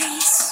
[0.00, 0.49] release.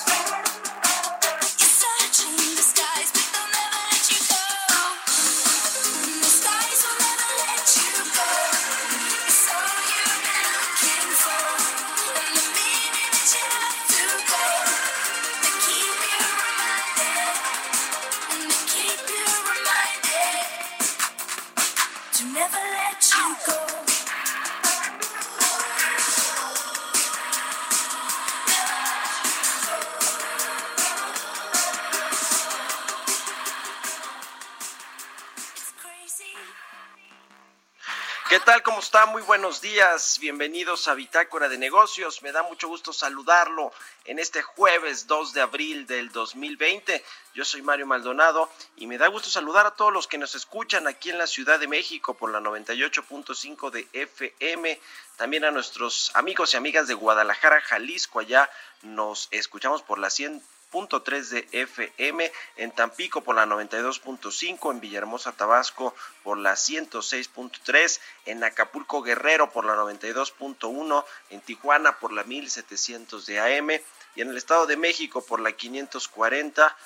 [38.29, 38.63] ¿Qué tal?
[38.63, 39.07] ¿Cómo está?
[39.07, 40.19] Muy buenos días.
[40.21, 42.23] Bienvenidos a Bitácora de Negocios.
[42.23, 43.73] Me da mucho gusto saludarlo
[44.05, 47.03] en este jueves 2 de abril del 2020.
[47.33, 50.87] Yo soy Mario Maldonado y me da gusto saludar a todos los que nos escuchan
[50.87, 54.79] aquí en la Ciudad de México por la 98.5 de FM.
[55.17, 58.21] También a nuestros amigos y amigas de Guadalajara, Jalisco.
[58.21, 58.51] Allá
[58.83, 65.33] nos escuchamos por la 100 3 de FM, en Tampico por la 92.5, en Villahermosa,
[65.33, 73.27] Tabasco por la 106.3, en Acapulco, Guerrero por la 92.1, en Tijuana por la 1700
[73.27, 73.71] de AM
[74.15, 76.77] y en el Estado de México por la 540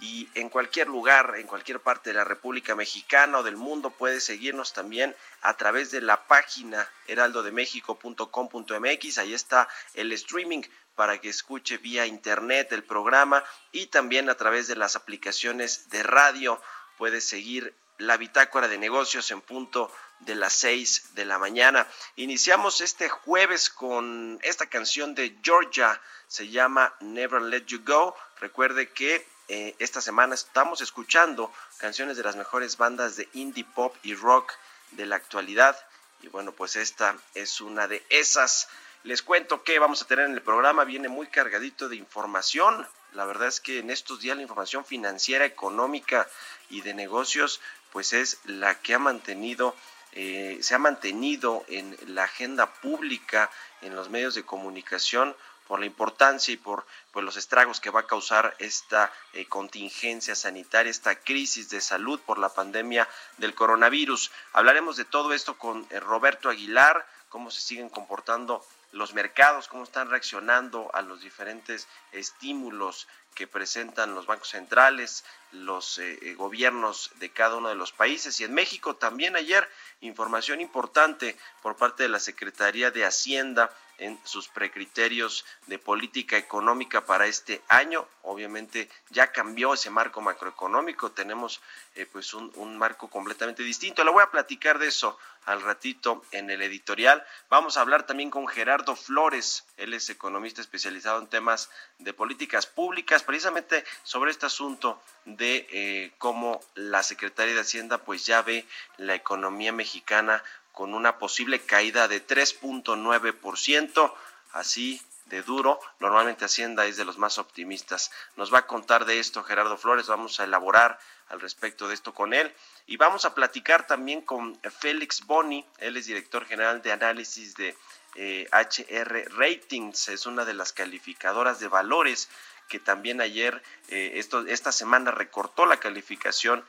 [0.00, 4.20] y en cualquier lugar, en cualquier parte de la República Mexicana o del mundo puede
[4.20, 10.62] seguirnos también a través de la página heraldodemexico.com.mx, ahí está el streaming
[10.94, 16.02] para que escuche vía internet el programa y también a través de las aplicaciones de
[16.02, 16.60] radio
[16.98, 21.86] puede seguir la bitácora de negocios en punto de las 6 de la mañana.
[22.16, 28.14] Iniciamos este jueves con esta canción de Georgia, se llama Never Let You Go.
[28.40, 33.94] Recuerde que eh, esta semana estamos escuchando canciones de las mejores bandas de indie pop
[34.02, 34.52] y rock
[34.92, 35.76] de la actualidad.
[36.22, 38.68] Y bueno, pues esta es una de esas.
[39.04, 42.86] Les cuento que vamos a tener en el programa, viene muy cargadito de información.
[43.14, 46.28] La verdad es que en estos días la información financiera, económica
[46.70, 47.60] y de negocios,
[47.90, 49.74] pues es la que ha mantenido,
[50.12, 53.50] eh, se ha mantenido en la agenda pública,
[53.82, 55.36] en los medios de comunicación,
[55.72, 60.34] por la importancia y por pues, los estragos que va a causar esta eh, contingencia
[60.34, 64.30] sanitaria, esta crisis de salud por la pandemia del coronavirus.
[64.52, 69.84] Hablaremos de todo esto con eh, Roberto Aguilar, cómo se siguen comportando los mercados, cómo
[69.84, 77.30] están reaccionando a los diferentes estímulos que presentan los bancos centrales, los eh, gobiernos de
[77.30, 78.38] cada uno de los países.
[78.40, 79.66] Y en México también ayer
[80.02, 87.04] información importante por parte de la Secretaría de Hacienda en sus precriterios de política económica
[87.04, 88.06] para este año.
[88.22, 91.60] Obviamente ya cambió ese marco macroeconómico, tenemos
[91.94, 94.04] eh, pues un, marco completamente distinto.
[94.04, 97.24] Le voy a platicar de eso al ratito en el editorial.
[97.48, 102.66] Vamos a hablar también con Gerardo Flores, él es economista especializado en temas de políticas
[102.66, 108.66] públicas, precisamente sobre este asunto de eh, cómo la Secretaría de Hacienda pues ya ve
[108.96, 110.42] la economía mexicana
[110.72, 114.14] con una posible caída de 3.9%,
[114.52, 115.80] así de duro.
[116.00, 118.10] Normalmente Hacienda es de los más optimistas.
[118.36, 120.98] Nos va a contar de esto Gerardo Flores, vamos a elaborar
[121.28, 122.52] al respecto de esto con él.
[122.86, 127.76] Y vamos a platicar también con Félix Boni, él es director general de análisis de
[128.14, 132.28] HR eh, Ratings, es una de las calificadoras de valores
[132.68, 136.64] que también ayer, eh, esta semana recortó la calificación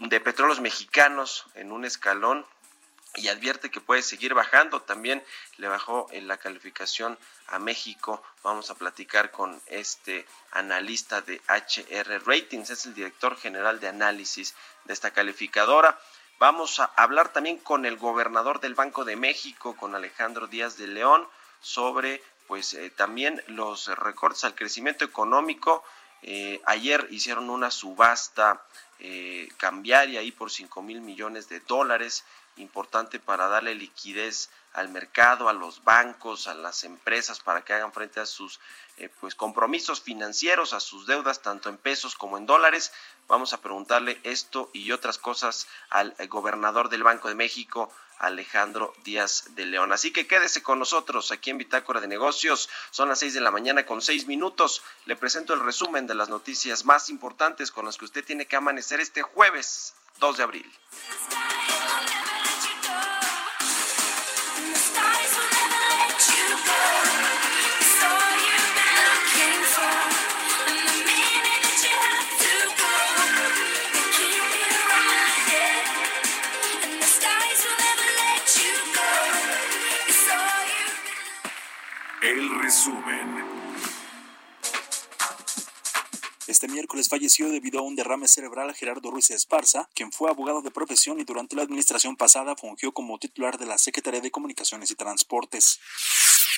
[0.00, 2.46] de petróleos mexicanos en un escalón
[3.18, 4.80] y advierte que puede seguir bajando.
[4.82, 5.22] También
[5.56, 7.18] le bajó en la calificación
[7.48, 8.22] a México.
[8.42, 14.54] Vamos a platicar con este analista de HR Ratings, es el director general de análisis
[14.84, 15.98] de esta calificadora.
[16.38, 20.86] Vamos a hablar también con el gobernador del Banco de México, con Alejandro Díaz de
[20.86, 21.26] León,
[21.60, 25.84] sobre pues también los recortes al crecimiento económico.
[26.64, 28.62] ayer hicieron una subasta
[29.56, 32.24] cambiaria ahí por 5 mil millones de dólares,
[32.58, 37.92] importante para darle liquidez al mercado, a los bancos, a las empresas para que hagan
[37.92, 38.60] frente a sus
[38.98, 42.92] eh, pues compromisos financieros, a sus deudas tanto en pesos como en dólares.
[43.26, 48.92] Vamos a preguntarle esto y otras cosas al eh, gobernador del Banco de México, Alejandro
[49.04, 49.92] Díaz de León.
[49.92, 52.68] Así que quédese con nosotros aquí en Bitácora de Negocios.
[52.90, 54.82] Son las seis de la mañana con seis minutos.
[55.06, 58.56] Le presento el resumen de las noticias más importantes con las que usted tiene que
[58.56, 60.72] amanecer este jueves 2 de abril.
[82.68, 83.28] Resumen.
[86.46, 90.70] Este miércoles falleció debido a un derrame cerebral Gerardo Ruiz Esparza, quien fue abogado de
[90.70, 94.96] profesión y durante la administración pasada fungió como titular de la Secretaría de Comunicaciones y
[94.96, 95.80] Transportes.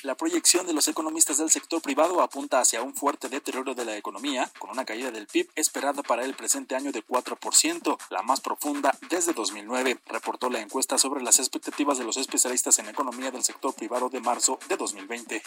[0.03, 3.95] La proyección de los economistas del sector privado apunta hacia un fuerte deterioro de la
[3.95, 8.41] economía, con una caída del PIB esperada para el presente año de 4%, la más
[8.41, 13.43] profunda desde 2009, reportó la encuesta sobre las expectativas de los especialistas en economía del
[13.43, 15.43] sector privado de marzo de 2020.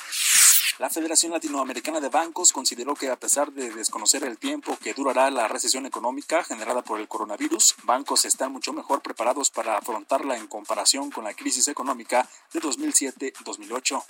[0.80, 5.30] La Federación Latinoamericana de Bancos consideró que a pesar de desconocer el tiempo que durará
[5.30, 10.48] la recesión económica generada por el coronavirus, bancos están mucho mejor preparados para afrontarla en
[10.48, 14.04] comparación con la crisis económica de 2007-2008.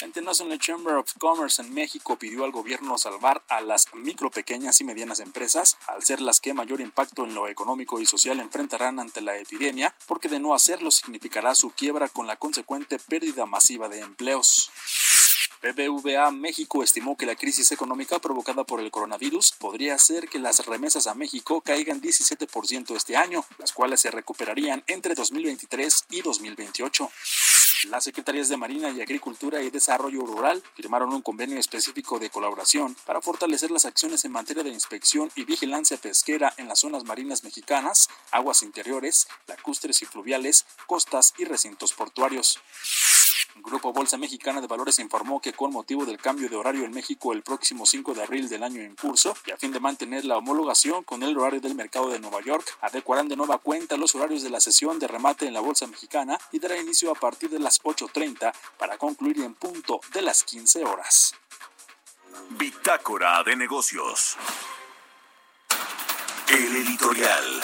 [0.00, 4.78] La International Chamber of Commerce en México pidió al gobierno salvar a las micro, pequeñas
[4.82, 8.98] y medianas empresas, al ser las que mayor impacto en lo económico y social enfrentarán
[8.98, 13.88] ante la epidemia, porque de no hacerlo significará su quiebra con la consecuente pérdida masiva
[13.88, 14.70] de empleos.
[15.62, 20.64] BBVA México estimó que la crisis económica provocada por el coronavirus podría hacer que las
[20.66, 27.10] remesas a México caigan 17% este año, las cuales se recuperarían entre 2023 y 2028.
[27.88, 32.96] Las Secretarías de Marina y Agricultura y Desarrollo Rural firmaron un convenio específico de colaboración
[33.04, 37.44] para fortalecer las acciones en materia de inspección y vigilancia pesquera en las zonas marinas
[37.44, 42.60] mexicanas, aguas interiores, lacustres y fluviales, costas y recintos portuarios.
[43.62, 47.32] Grupo Bolsa Mexicana de Valores informó que con motivo del cambio de horario en México
[47.32, 50.36] el próximo 5 de abril del año en curso y a fin de mantener la
[50.36, 54.42] homologación con el horario del mercado de Nueva York, adecuarán de nueva cuenta los horarios
[54.42, 57.58] de la sesión de remate en la Bolsa Mexicana y dará inicio a partir de
[57.58, 61.34] las 8.30 para concluir en punto de las 15 horas.
[62.50, 64.36] Bitácora de negocios.
[66.48, 67.62] El editorial.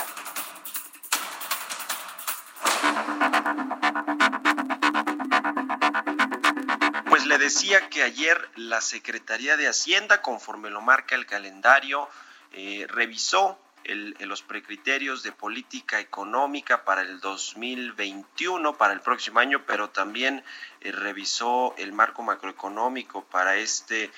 [7.42, 12.08] Decía que ayer la Secretaría de Hacienda, conforme lo marca el calendario,
[12.52, 19.90] eh, revisó los precriterios de política económica para el 2021, para el próximo año, pero
[19.90, 20.44] también
[20.82, 24.12] eh, revisó el marco macroeconómico para este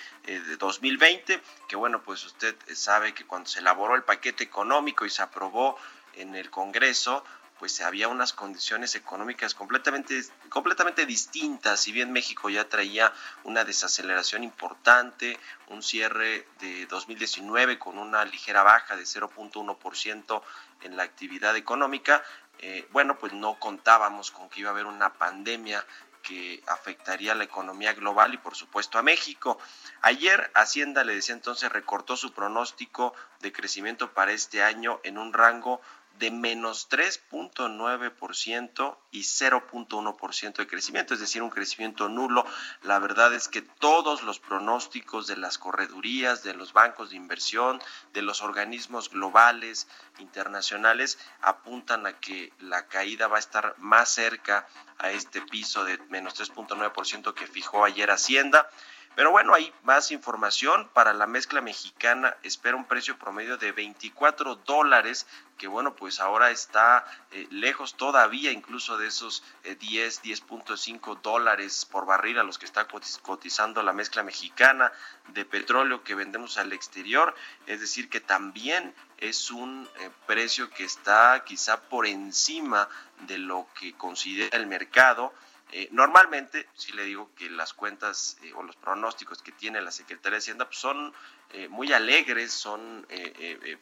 [0.58, 5.10] 2020, eh, que bueno, pues usted sabe que cuando se elaboró el paquete económico y
[5.10, 5.78] se aprobó
[6.12, 7.24] en el Congreso,
[7.64, 11.80] pues había unas condiciones económicas completamente, completamente distintas.
[11.80, 13.10] Si bien México ya traía
[13.44, 15.38] una desaceleración importante,
[15.68, 20.42] un cierre de 2019 con una ligera baja de 0.1%
[20.82, 22.22] en la actividad económica,
[22.58, 25.82] eh, bueno, pues no contábamos con que iba a haber una pandemia
[26.22, 29.58] que afectaría a la economía global y por supuesto a México.
[30.02, 35.32] Ayer Hacienda le decía entonces recortó su pronóstico de crecimiento para este año en un
[35.32, 35.80] rango
[36.18, 42.46] de menos 3.9% y 0.1% de crecimiento, es decir, un crecimiento nulo.
[42.82, 47.82] La verdad es que todos los pronósticos de las corredurías, de los bancos de inversión,
[48.12, 54.66] de los organismos globales, internacionales, apuntan a que la caída va a estar más cerca
[54.98, 58.68] a este piso de menos 3.9% que fijó ayer Hacienda.
[59.14, 60.88] Pero bueno, hay más información.
[60.92, 66.50] Para la mezcla mexicana espera un precio promedio de 24 dólares, que bueno, pues ahora
[66.50, 72.58] está eh, lejos todavía incluso de esos 10, eh, 10.5 dólares por barril a los
[72.58, 72.88] que está
[73.22, 74.92] cotizando la mezcla mexicana
[75.28, 77.34] de petróleo que vendemos al exterior.
[77.66, 82.88] Es decir, que también es un eh, precio que está quizá por encima
[83.26, 85.32] de lo que considera el mercado
[85.76, 89.90] Eh, normalmente, si le digo que las cuentas eh, o los pronósticos que tiene la
[89.90, 91.12] Secretaría de Hacienda pues son
[91.50, 93.04] eh, muy alegres, son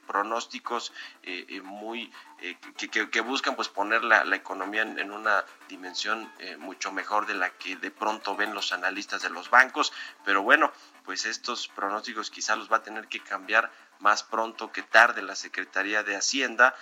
[0.07, 0.91] pronósticos
[1.63, 2.11] muy
[2.91, 7.91] que, buscan pues poner la, economía en, una dimensión mucho mejor de la que de
[7.91, 9.93] pronto ven los analistas de los bancos,
[10.25, 10.73] pero bueno,
[11.05, 13.71] pues estos pronósticos quizá los va a tener que cambiar
[14.01, 16.75] más pronto que tarde la Secretaría de Hacienda.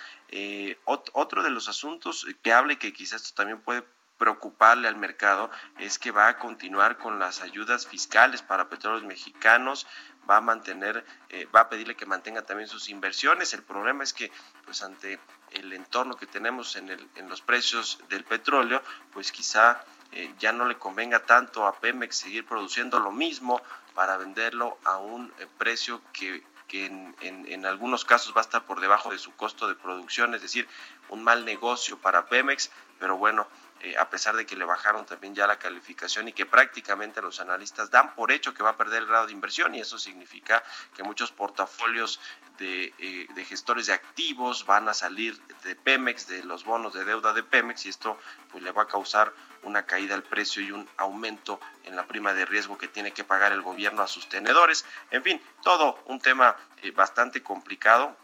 [0.85, 3.83] otro de los asuntos que hable que quizás esto también puede
[4.21, 5.49] preocuparle al mercado
[5.79, 9.87] es que va a continuar con las ayudas fiscales para petróleos mexicanos,
[10.29, 13.55] va a mantener, eh, va a pedirle que mantenga también sus inversiones.
[13.55, 14.31] El problema es que,
[14.63, 15.19] pues ante
[15.53, 20.51] el entorno que tenemos en, el, en los precios del petróleo, pues quizá eh, ya
[20.51, 23.59] no le convenga tanto a Pemex seguir produciendo lo mismo
[23.95, 29.09] para venderlo a un eh, precio que, en, algunos casos va a estar por debajo
[29.09, 30.67] de su costo de producción, es decir,
[31.09, 33.47] un mal negocio para Pemex, pero bueno,
[33.83, 37.39] eh, a pesar de que le bajaron también ya la calificación y que prácticamente los
[37.39, 40.63] analistas dan por hecho que va a perder el grado de inversión y eso significa
[40.95, 42.19] que muchos portafolios
[42.59, 47.05] de, eh, de gestores de activos van a salir de Pemex, de los bonos de
[47.05, 48.19] deuda de Pemex y esto
[48.51, 49.33] pues le va a causar
[49.63, 53.23] una caída al precio y un aumento en la prima de riesgo que tiene que
[53.23, 54.85] pagar el gobierno a sus tenedores.
[55.09, 58.15] En fin, todo un tema eh, bastante complicado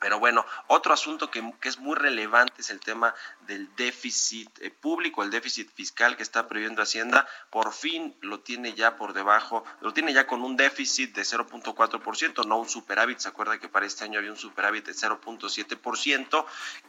[0.00, 3.14] pero bueno, otro asunto que, es muy relevante es el tema
[3.46, 7.28] del déficit eh, público, el déficit fiscal que está previendo Hacienda.
[7.50, 12.46] Por fin lo tiene ya por debajo, lo tiene ya con un déficit de 0.4%,
[12.46, 13.18] no un superávit.
[13.18, 16.46] Se acuerda que para este año había un superávit de 0.7%,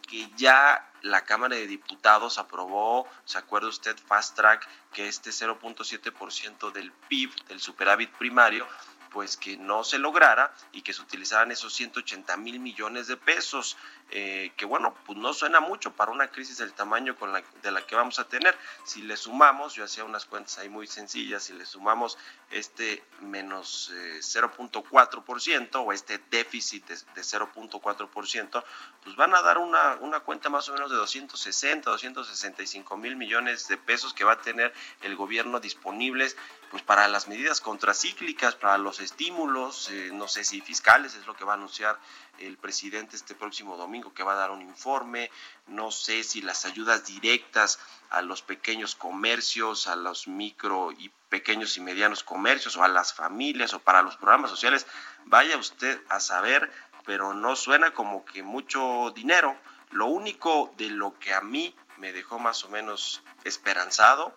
[0.08, 6.72] que ya la Cámara de Diputados aprobó, ¿se acuerda usted, Fast Track, que este 0.7%
[6.72, 8.66] del PIB, del superávit primario,
[9.12, 13.78] pues que no se lograra y que se utilizaran esos 180 mil millones de pesos,
[14.12, 17.72] eh, que bueno, pues no suena mucho para una crisis del tamaño con la, de
[17.72, 18.58] la que vamos a tener.
[18.84, 22.18] Si le sumamos, yo hacía unas cuentas ahí muy sencillas, si le sumamos
[22.50, 28.64] este menos 0.4% eh, o este déficit de, de 0.4%,
[29.04, 33.68] pues van a dar una, una cuenta más o menos de 260, 265 mil millones
[33.70, 36.36] de pesos que va a tener el gobierno disponibles
[36.70, 41.36] pues para las medidas contracíclicas, para los estímulos, eh, no sé si fiscales, es lo
[41.36, 42.00] que va a anunciar
[42.40, 45.30] el presidente este próximo domingo, que va a dar un informe,
[45.68, 51.78] no sé si las ayudas directas a los pequeños comercios, a los micro y pequeños
[51.78, 54.88] y medianos comercios, o a las familias, o para los programas sociales,
[55.26, 56.72] vaya usted a saber,
[57.06, 59.56] pero no suena como que mucho dinero.
[59.92, 64.36] Lo único de lo que a mí me dejó más o menos esperanzado,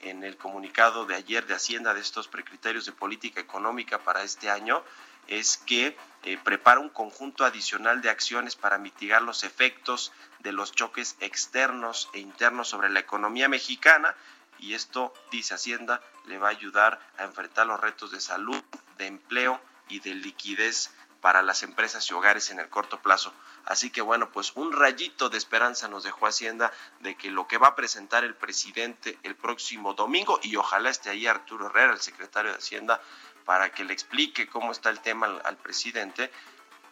[0.00, 4.50] en el comunicado de ayer de Hacienda de estos precriterios de política económica para este
[4.50, 4.84] año
[5.28, 10.72] es que eh, prepara un conjunto adicional de acciones para mitigar los efectos de los
[10.72, 14.14] choques externos e internos sobre la economía mexicana
[14.58, 18.60] y esto, dice Hacienda, le va a ayudar a enfrentar los retos de salud,
[18.98, 20.90] de empleo y de liquidez
[21.20, 23.32] para las empresas y hogares en el corto plazo.
[23.64, 27.58] Así que bueno, pues un rayito de esperanza nos dejó Hacienda de que lo que
[27.58, 32.00] va a presentar el presidente el próximo domingo, y ojalá esté ahí Arturo Herrera, el
[32.00, 33.00] secretario de Hacienda,
[33.46, 36.30] para que le explique cómo está el tema al, presidente,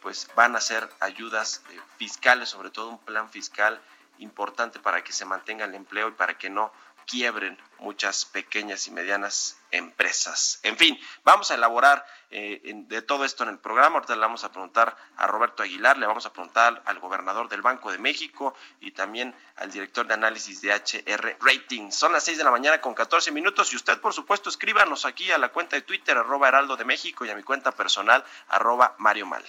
[0.01, 3.79] pues van a ser ayudas eh, fiscales, sobre todo un plan fiscal
[4.19, 6.73] importante para que se mantenga el empleo y para que no
[7.07, 10.61] quiebren muchas pequeñas y medianas empresas.
[10.63, 13.97] En fin, vamos a elaborar eh, de todo esto en el programa.
[13.97, 17.63] Ahorita le vamos a preguntar a Roberto Aguilar, le vamos a preguntar al gobernador del
[17.63, 21.91] Banco de México y también al director de análisis de HR Rating.
[21.91, 25.31] Son las 6 de la mañana con 14 minutos y usted, por supuesto, escríbanos aquí
[25.31, 28.95] a la cuenta de Twitter, arroba Heraldo de México y a mi cuenta personal, arroba
[28.99, 29.45] Mario Mal.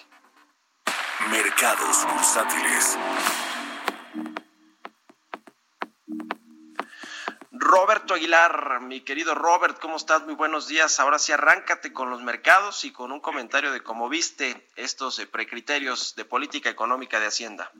[1.29, 2.97] Mercados bursátiles.
[7.65, 10.23] Roberto Aguilar, mi querido Robert, ¿cómo estás?
[10.23, 10.99] Muy buenos días.
[10.99, 15.25] Ahora sí, arráncate con los mercados y con un comentario de cómo viste estos eh,
[15.25, 17.71] precriterios de política económica de Hacienda.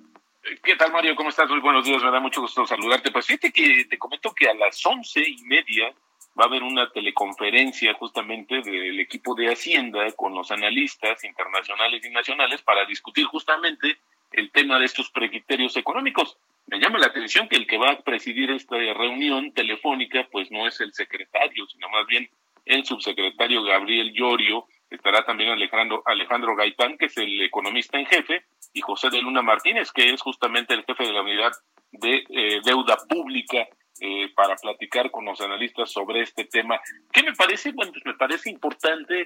[0.64, 1.16] ¿Qué tal, Mario?
[1.16, 1.48] ¿Cómo estás?
[1.52, 3.12] Muy buenos días, me da mucho gusto saludarte.
[3.12, 5.94] Pues fíjate que te comento que a las once y media
[6.38, 12.10] va a haber una teleconferencia justamente del equipo de Hacienda con los analistas internacionales y
[12.10, 14.00] nacionales para discutir justamente
[14.36, 16.38] el tema de estos precriterios económicos.
[16.68, 20.68] Me llama la atención que el que va a presidir esta reunión telefónica, pues no
[20.68, 22.30] es el secretario, sino más bien
[22.66, 28.44] el subsecretario Gabriel Llorio, estará también Alejandro, Alejandro Gaitán, que es el economista en jefe,
[28.74, 31.52] y José de Luna Martínez, que es justamente el jefe de la unidad
[31.92, 33.68] de eh, deuda pública,
[34.02, 36.82] eh, para platicar con los analistas sobre este tema.
[37.14, 37.72] ¿Qué me parece?
[37.72, 39.26] Bueno, pues me parece importante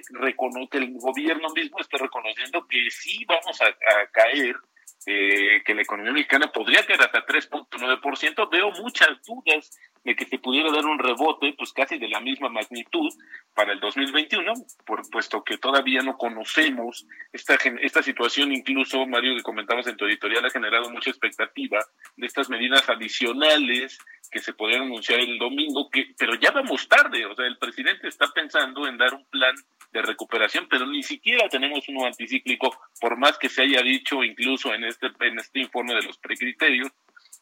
[0.70, 3.74] que el gobierno mismo esté reconociendo que sí vamos a
[4.12, 4.54] caer
[5.06, 8.50] eh, que la economía mexicana podría caer hasta 3.9%.
[8.50, 12.48] Veo muchas dudas de que se pudiera dar un rebote, pues casi de la misma
[12.48, 13.12] magnitud
[13.54, 14.52] para el 2021,
[14.86, 20.06] por, puesto que todavía no conocemos esta, esta situación, incluso Mario que comentabas en tu
[20.06, 21.84] editorial ha generado mucha expectativa
[22.16, 23.98] de estas medidas adicionales
[24.30, 28.08] que se podrían anunciar el domingo, que, pero ya vamos tarde, o sea, el presidente
[28.08, 29.54] está pensando en dar un plan
[29.92, 34.72] de recuperación, pero ni siquiera tenemos uno anticíclico, por más que se haya dicho incluso
[34.72, 36.90] en este, en este informe de los precriterios,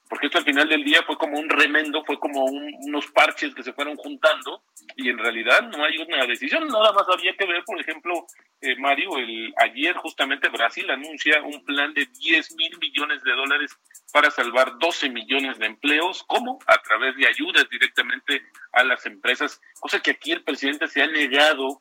[0.08, 3.62] porque esto al final del día fue como un remendo, fue como unos parches que
[3.62, 4.62] se fueron juntando
[4.96, 8.26] y en realidad no hay una decisión, nada más había que ver, por ejemplo,
[8.60, 13.76] eh, Mario, el, ayer justamente Brasil anuncia un plan de 10 mil millones de dólares
[14.12, 16.58] para salvar 12 millones de empleos, ¿cómo?
[16.66, 21.06] A través de ayudas directamente a las empresas, cosa que aquí el presidente se ha
[21.06, 21.80] negado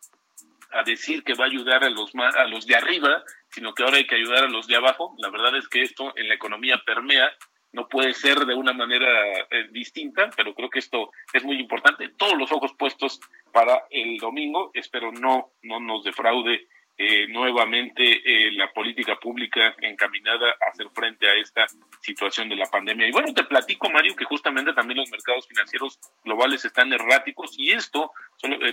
[0.72, 3.98] a decir que va a ayudar a los, a los de arriba, sino que ahora
[3.98, 5.16] hay que ayudar a los de abajo.
[5.20, 7.32] La verdad es que esto en la economía permea
[7.74, 9.08] no puede ser de una manera
[9.52, 12.10] eh, distinta, pero creo que esto es muy importante.
[12.18, 13.20] Todos los ojos puestos
[13.52, 16.68] para el domingo, espero no, no nos defraude
[17.00, 21.68] eh, nuevamente eh, la política pública encaminada a hacer frente a esta
[22.02, 23.08] situación de la pandemia.
[23.08, 27.70] Y bueno, te platico, Mario, que justamente también los mercados financieros globales están erráticos y
[27.70, 28.12] esto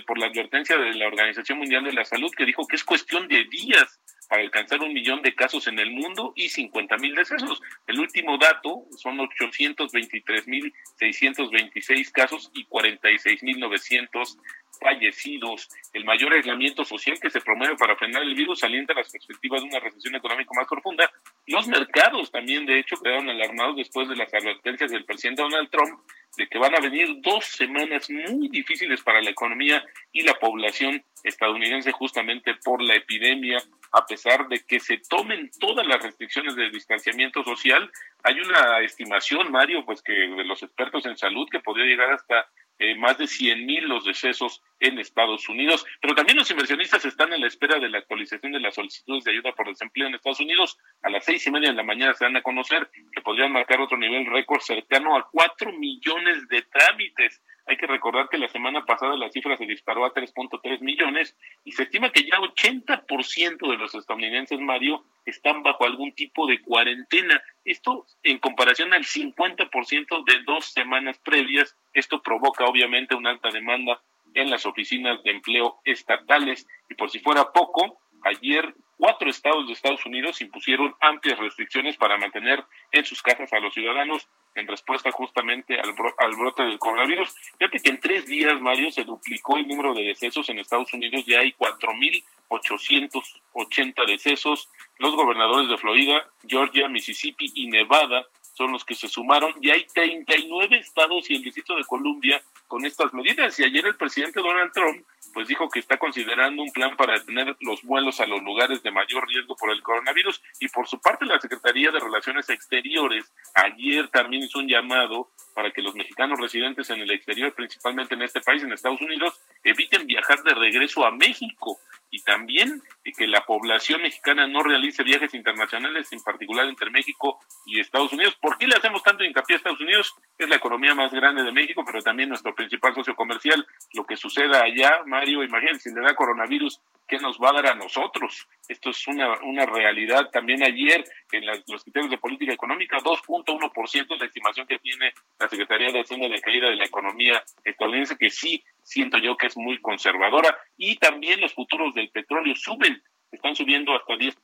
[0.07, 3.27] por la advertencia de la Organización Mundial de la Salud que dijo que es cuestión
[3.27, 7.61] de días para alcanzar un millón de casos en el mundo y 50 mil decesos.
[7.87, 14.37] El último dato son 823 mil 626 casos y 46 mil 900
[14.79, 15.69] fallecidos.
[15.93, 19.69] El mayor aislamiento social que se promueve para frenar el virus alienta las perspectivas de
[19.69, 21.11] una recesión económica más profunda.
[21.47, 25.99] Los mercados también, de hecho, quedaron alarmados después de las advertencias del presidente Donald Trump
[26.37, 31.03] de que van a venir dos semanas muy difíciles para la economía y la población
[31.23, 33.57] estadounidense justamente por la epidemia
[33.95, 37.89] a pesar de que se tomen todas las restricciones de distanciamiento social,
[38.23, 42.45] hay una estimación, Mario, pues que de los expertos en salud que podría llegar hasta
[42.77, 47.31] eh, más de 100 mil los decesos en Estados Unidos, pero también los inversionistas están
[47.31, 50.41] en la espera de la actualización de las solicitudes de ayuda por desempleo en Estados
[50.41, 50.77] Unidos.
[51.01, 53.79] A las seis y media de la mañana se van a conocer que podrían marcar
[53.79, 57.41] otro nivel récord cercano a cuatro millones de trámites.
[57.67, 61.71] Hay que recordar que la semana pasada la cifra se disparó a 3.3 millones y
[61.71, 67.41] se estima que ya 80% de los estadounidenses, Mario, están bajo algún tipo de cuarentena.
[67.63, 71.75] Esto en comparación al 50% de dos semanas previas.
[71.93, 73.99] Esto provoca obviamente una alta demanda
[74.35, 79.73] en las oficinas de empleo estatales y por si fuera poco, ayer cuatro estados de
[79.73, 85.11] Estados Unidos impusieron amplias restricciones para mantener en sus casas a los ciudadanos en respuesta
[85.11, 87.33] justamente al, al brote del coronavirus.
[87.57, 91.25] Fíjate que en tres días, Mario, se duplicó el número de decesos en Estados Unidos,
[91.25, 94.69] ya hay 4.880 decesos.
[94.97, 99.85] Los gobernadores de Florida, Georgia, Mississippi y Nevada son los que se sumaron y hay
[99.93, 103.59] 39 estados y el Distrito de Columbia con estas medidas.
[103.59, 107.57] Y ayer el presidente Donald Trump pues dijo que está considerando un plan para detener
[107.59, 110.41] los vuelos a los lugares de mayor riesgo por el coronavirus.
[110.61, 115.71] Y por su parte, la Secretaría de Relaciones Exteriores ayer también hizo un llamado para
[115.71, 120.07] que los mexicanos residentes en el exterior, principalmente en este país, en Estados Unidos, eviten
[120.07, 122.81] viajar de regreso a México y también
[123.15, 128.35] que la población mexicana no realice viajes internacionales, en particular entre México y Estados Unidos.
[128.41, 130.13] ¿Por qué le hacemos tanto hincapié a Estados Unidos?
[130.37, 133.65] Es la economía más grande de México, pero también nuestro principal socio comercial.
[133.93, 137.67] Lo que suceda allá, Mario, imagínense, si le da coronavirus, ¿qué nos va a dar
[137.67, 138.47] a nosotros?
[138.67, 140.29] Esto es una, una realidad.
[140.31, 145.47] También ayer, en los criterios de política económica, 2.1% es la estimación que tiene la
[145.47, 149.57] Secretaría de Hacienda de caída de la economía estadounidense, que sí siento yo que es
[149.57, 150.55] muy conservadora.
[150.77, 154.37] Y también los futuros del petróleo suben, están subiendo hasta 10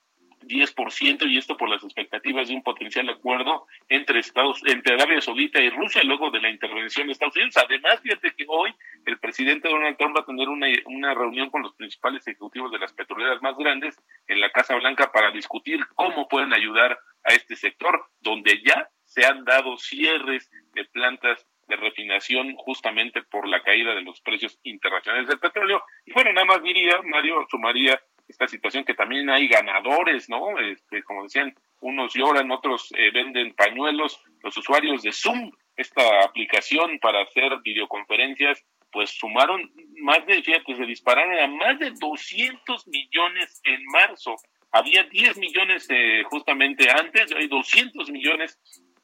[0.43, 5.61] 10% y esto por las expectativas de un potencial acuerdo entre Estados entre Arabia Saudita
[5.61, 7.57] y Rusia luego de la intervención de Estados Unidos.
[7.57, 8.73] Además, fíjate que hoy
[9.05, 12.79] el presidente Donald Trump va a tener una, una reunión con los principales ejecutivos de
[12.79, 13.95] las petroleras más grandes
[14.27, 19.25] en la Casa Blanca para discutir cómo pueden ayudar a este sector, donde ya se
[19.25, 25.27] han dado cierres de plantas de refinación justamente por la caída de los precios internacionales
[25.29, 25.81] del petróleo.
[26.05, 30.59] Y bueno, nada más diría, Mario, sumaría esta situación que también hay ganadores, ¿no?
[30.59, 34.21] Este, como decían, unos lloran, otros eh, venden pañuelos.
[34.43, 40.85] Los usuarios de Zoom, esta aplicación para hacer videoconferencias, pues sumaron más de, fíjate, se
[40.85, 44.35] dispararon a más de 200 millones en marzo.
[44.73, 48.59] Había 10 millones eh, justamente antes, hay 200 millones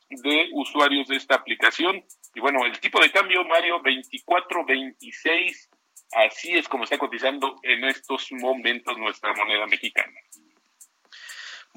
[0.09, 2.03] de usuarios de esta aplicación.
[2.37, 5.71] Y bueno, el tipo de cambio, Mario, 24, 26,
[6.11, 10.13] así es como está cotizando en estos momentos nuestra moneda mexicana.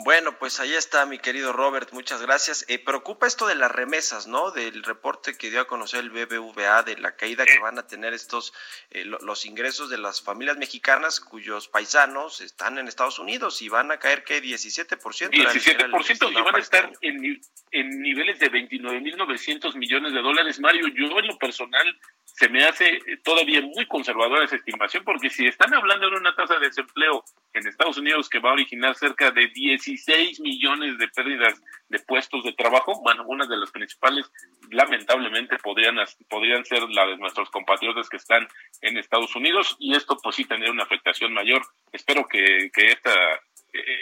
[0.03, 2.65] Bueno, pues ahí está mi querido Robert, muchas gracias.
[2.69, 4.51] Eh, preocupa esto de las remesas, ¿no?
[4.51, 8.15] Del reporte que dio a conocer el BBVA de la caída que van a tener
[8.15, 8.55] estos
[8.91, 13.91] eh, los ingresos de las familias mexicanas cuyos paisanos están en Estados Unidos y van
[13.91, 14.99] a caer que 17%.
[14.99, 17.41] 17% y van a estar este en,
[17.73, 20.61] en niveles de 29.900 millones de dólares.
[20.61, 22.01] Mario, yo en lo personal
[22.41, 26.55] se me hace todavía muy conservadora esa estimación, porque si están hablando de una tasa
[26.55, 29.49] de desempleo en Estados Unidos que va a originar cerca de
[29.91, 34.31] 16 millones de pérdidas de puestos de trabajo, bueno, una de las principales
[34.71, 35.97] lamentablemente podrían,
[36.29, 38.47] podrían ser la de nuestros compatriotas que están
[38.81, 41.63] en Estados Unidos y esto pues sí tendría una afectación mayor.
[41.93, 43.13] Espero que, que esta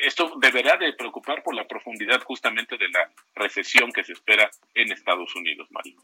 [0.02, 4.92] esto deberá de preocupar por la profundidad justamente de la recesión que se espera en
[4.92, 5.96] Estados Unidos, Mario.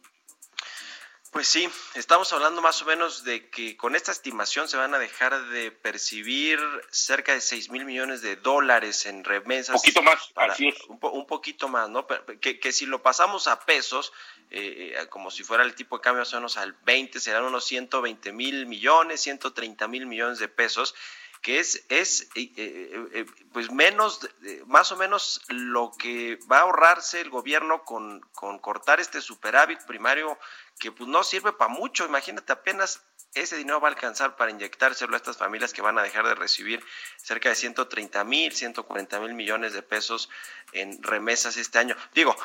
[1.34, 5.00] Pues sí, estamos hablando más o menos de que con esta estimación se van a
[5.00, 6.60] dejar de percibir
[6.92, 9.74] cerca de 6 mil millones de dólares en remesas.
[9.74, 10.76] Un poquito más, así es.
[10.86, 12.06] Un, poquito más, ¿no?
[12.40, 14.12] Que, que, si lo pasamos a pesos,
[14.52, 17.42] eh, eh, como si fuera el tipo de cambio más o menos al 20, serán
[17.42, 20.94] unos 120 mil millones, 130 mil millones de pesos
[21.42, 24.26] que es, es eh, pues menos,
[24.66, 29.78] más o menos lo que va a ahorrarse el gobierno con, con cortar este superávit
[29.82, 30.38] primario
[30.78, 32.04] que pues no sirve para mucho.
[32.04, 33.02] Imagínate, apenas
[33.34, 36.34] ese dinero va a alcanzar para inyectárselo a estas familias que van a dejar de
[36.34, 36.84] recibir
[37.16, 40.28] cerca de 130 mil, 140 mil millones de pesos
[40.72, 41.96] en remesas este año.
[42.14, 42.36] Digo,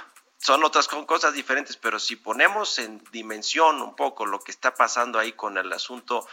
[0.42, 5.20] son otras cosas diferentes, pero si ponemos en dimensión un poco lo que está pasando
[5.20, 6.26] ahí con el asunto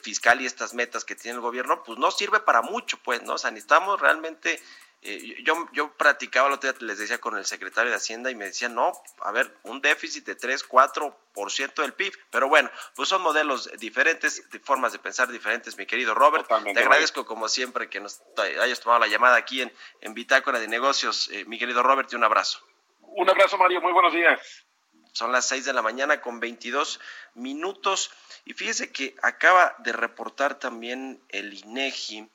[0.00, 3.34] fiscal y estas metas que tiene el gobierno, pues no sirve para mucho, pues, ¿no?
[3.34, 4.62] O sea, necesitamos realmente
[5.04, 8.36] eh, yo, yo practicaba el otro día, les decía con el secretario de Hacienda y
[8.36, 12.12] me decía, no, a ver, un déficit de 3, 4% del PIB.
[12.30, 16.46] Pero bueno, pues son modelos diferentes, de formas de pensar diferentes, mi querido Robert.
[16.46, 18.22] Te agradezco como siempre que nos
[18.60, 22.16] hayas tomado la llamada aquí en, en Bitácora de Negocios, eh, mi querido Robert, y
[22.16, 22.60] un abrazo.
[23.00, 24.40] Un abrazo, Mario, muy buenos días.
[25.12, 27.00] Son las 6 de la mañana con 22
[27.34, 28.12] minutos.
[28.44, 32.30] Y fíjese que acaba de reportar también el INEGI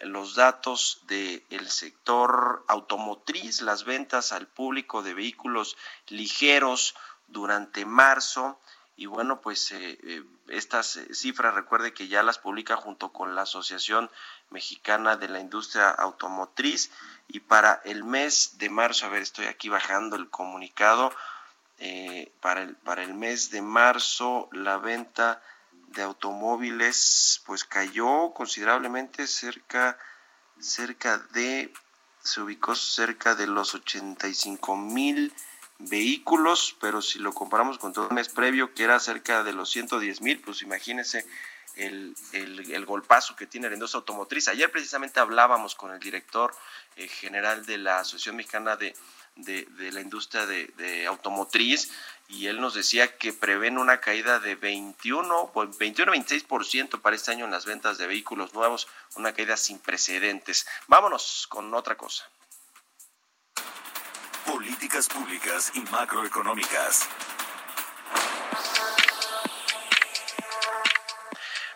[0.00, 5.76] los datos del sector automotriz, las ventas al público de vehículos
[6.08, 6.94] ligeros
[7.28, 8.58] durante marzo.
[8.96, 13.42] Y bueno, pues eh, eh, estas cifras recuerde que ya las publica junto con la
[13.42, 14.10] Asociación
[14.50, 16.90] Mexicana de la Industria Automotriz.
[17.28, 21.12] Y para el mes de marzo, a ver, estoy aquí bajando el comunicado,
[21.78, 25.42] eh, para, el, para el mes de marzo la venta
[25.90, 29.98] de automóviles pues cayó considerablemente cerca
[30.58, 31.72] cerca de
[32.22, 35.32] se ubicó cerca de los 85 mil
[35.78, 39.70] vehículos pero si lo comparamos con todo el mes previo que era cerca de los
[39.70, 41.26] 110 mil pues imagínense
[41.76, 44.48] el, el, golpazo que tiene la industria automotriz.
[44.48, 46.54] Ayer precisamente hablábamos con el director
[46.96, 48.94] eh, general de la Asociación Mexicana de,
[49.36, 51.90] de, la industria de, automotriz
[52.30, 57.50] y él nos decía que prevén una caída de 21, 21-26% para este año en
[57.50, 60.66] las ventas de vehículos nuevos, una caída sin precedentes.
[60.86, 62.24] Vámonos con otra cosa.
[64.46, 67.08] Políticas públicas y macroeconómicas.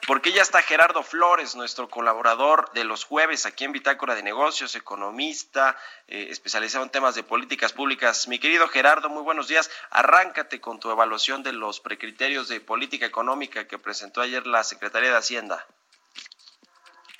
[0.06, 4.74] Porque ya está Gerardo Flores, nuestro colaborador de los jueves aquí en Bitácora de Negocios,
[4.74, 5.76] economista,
[6.08, 8.28] eh, especializado en temas de políticas públicas.
[8.28, 9.70] Mi querido Gerardo, muy buenos días.
[9.90, 15.10] Arráncate con tu evaluación de los precriterios de política económica que presentó ayer la Secretaría
[15.10, 15.64] de Hacienda.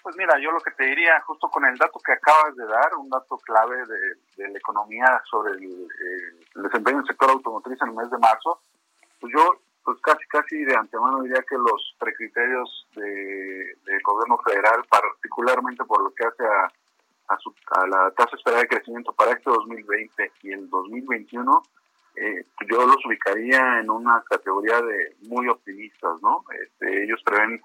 [0.03, 2.95] Pues mira, yo lo que te diría, justo con el dato que acabas de dar,
[2.97, 3.77] un dato clave
[4.37, 5.89] de, la economía sobre el,
[6.55, 8.61] el desempeño del sector automotriz en el mes de marzo,
[9.19, 14.83] pues yo pues casi casi de antemano diría que los precriterios de, del gobierno federal,
[14.89, 16.73] particularmente por lo que hace a,
[17.29, 21.63] a, la tasa esperada de crecimiento para este 2020 y el 2021,
[22.17, 26.45] eh, yo los ubicaría en una categoría de muy optimistas, ¿no?
[26.63, 27.61] Este, ellos prevén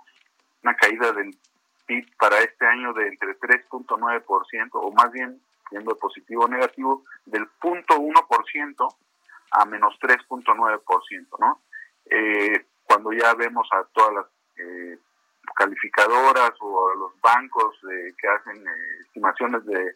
[0.64, 1.38] una caída del
[1.86, 7.48] PIB para este año de entre 3.9%, o más bien, siendo positivo o negativo, del
[7.62, 8.96] 0.1%
[9.52, 11.62] a menos 3.9%, ¿no?
[12.10, 14.26] Eh, cuando ya vemos a todas las
[14.58, 14.98] eh,
[15.56, 19.94] calificadoras o a los bancos eh, que hacen eh, estimaciones de,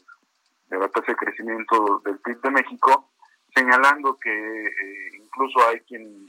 [0.67, 3.12] de la tasa de crecimiento del PIB de México,
[3.56, 4.69] señalando que
[5.17, 6.28] incluso hay quien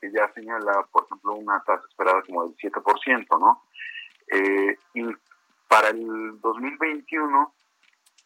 [0.00, 3.64] que ya señala, por ejemplo, una tasa esperada como del 7%, ¿no?
[4.94, 5.04] y
[5.68, 7.54] para el 2021,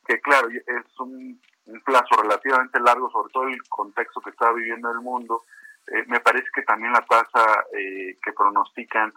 [0.06, 1.40] que claro, es un,
[1.84, 5.42] plazo relativamente largo, sobre todo el contexto que está viviendo el mundo,
[5.86, 9.12] eh, me parece que también la tasa eh, que pronostican,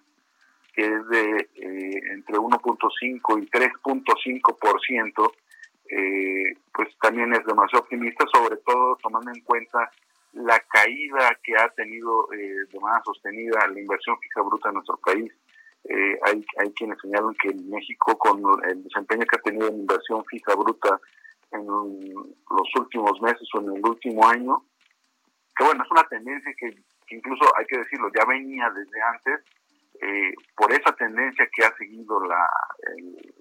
[0.73, 5.31] que es de eh, entre 1.5 y 3.5%,
[5.89, 9.89] eh, pues también es demasiado optimista, sobre todo tomando en cuenta
[10.33, 14.97] la caída que ha tenido eh, de manera sostenida la inversión fija bruta en nuestro
[14.97, 15.31] país.
[16.25, 20.53] Hay, hay quienes señalan que México, con el desempeño que ha tenido en inversión fija
[20.53, 20.99] bruta
[21.53, 24.63] en los últimos meses o en el último año,
[25.57, 26.77] que bueno, es una tendencia que,
[27.09, 29.45] incluso hay que decirlo, ya venía desde antes,
[30.01, 32.47] eh, por esa tendencia que ha seguido la,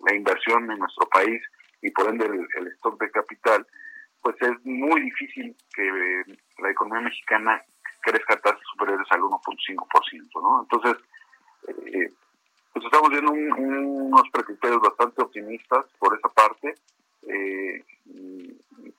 [0.08, 1.42] la inversión en nuestro país
[1.82, 3.66] y por ende el, stock de capital,
[4.22, 6.22] pues es muy difícil que
[6.58, 7.62] la economía mexicana
[8.00, 10.62] crezca tasas superiores al 1.5%, ¿no?
[10.62, 10.96] Entonces,
[11.68, 12.10] eh,
[12.72, 16.74] pues estamos viendo unos criterios bastante optimistas por esa parte,
[17.28, 17.84] eh,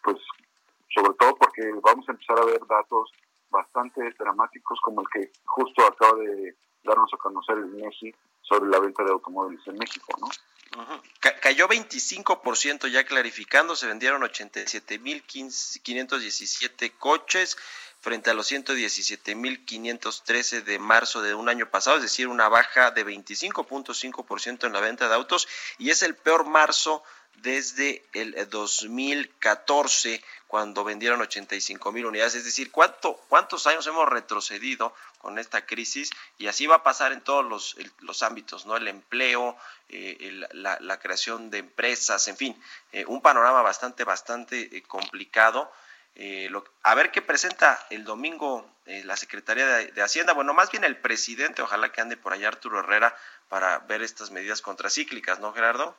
[0.04, 0.18] pues
[0.94, 3.12] sobre todo porque vamos a empezar a ver datos
[3.50, 8.80] bastante dramáticos como el que justo acaba de darnos a conocer el INEGI sobre la
[8.80, 10.30] venta de automóviles en México, ¿no?
[11.42, 17.58] Cayó 25% ya clarificando, se vendieron 87.517 coches
[18.00, 23.04] frente a los 117.513 de marzo de un año pasado, es decir, una baja de
[23.06, 25.48] 25.5% en la venta de autos
[25.78, 27.04] y es el peor marzo
[27.38, 32.36] desde el 2014, eh, cuando vendieron 85 mil unidades.
[32.36, 36.10] Es decir, ¿cuánto, ¿cuántos años hemos retrocedido con esta crisis?
[36.38, 38.76] Y así va a pasar en todos los, los ámbitos, ¿no?
[38.76, 39.56] El empleo,
[39.90, 45.72] eh, la, creación de empresas, en fin, eh, un panorama bastante, bastante complicado.
[46.84, 51.62] a ver qué presenta el domingo la Secretaría de, Hacienda, bueno, más bien el presidente,
[51.62, 53.16] ojalá que ande por allá Arturo Herrera
[53.50, 55.96] para ver estas medidas contracíclicas, ¿no, Gerardo?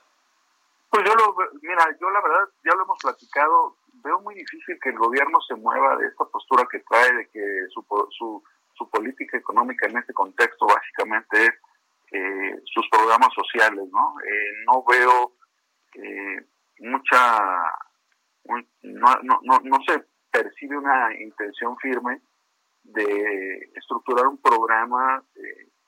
[0.90, 4.88] Pues yo lo, mira, yo la verdad, ya lo hemos platicado, veo muy difícil que
[4.90, 8.42] el gobierno se mueva de esta postura que trae de que su, su,
[8.74, 11.54] su política económica en este contexto básicamente es
[12.10, 14.14] eh, sus programas sociales, ¿no?
[14.24, 15.34] Eh, no veo
[15.94, 16.46] eh,
[16.78, 17.38] mucha,
[18.82, 22.22] no, no, no, no se percibe una intención firme
[22.84, 25.22] de estructurar un programa,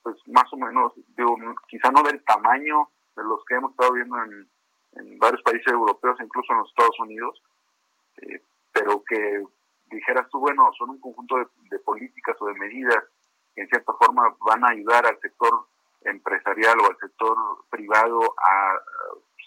[0.03, 1.37] pues más o menos, digo,
[1.69, 4.51] quizá no del tamaño de los que hemos estado viendo en
[4.93, 7.43] en varios países europeos, incluso en los Estados Unidos,
[8.23, 9.45] eh, pero que
[9.91, 11.37] dijeras tú, bueno, son un conjunto
[11.71, 13.05] de, políticas o de medidas
[13.55, 15.67] que en cierta forma van a ayudar al sector
[16.03, 17.37] empresarial o al sector
[17.69, 18.75] privado a,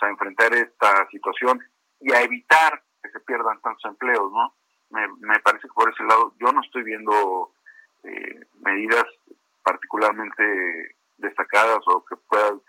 [0.01, 1.59] a enfrentar esta situación
[2.01, 4.53] y a evitar que se pierdan tantos empleos, ¿no?
[4.89, 7.51] Me, me parece que por ese lado yo no estoy viendo
[8.03, 9.05] eh, medidas
[9.63, 12.61] particularmente destacadas o que puedan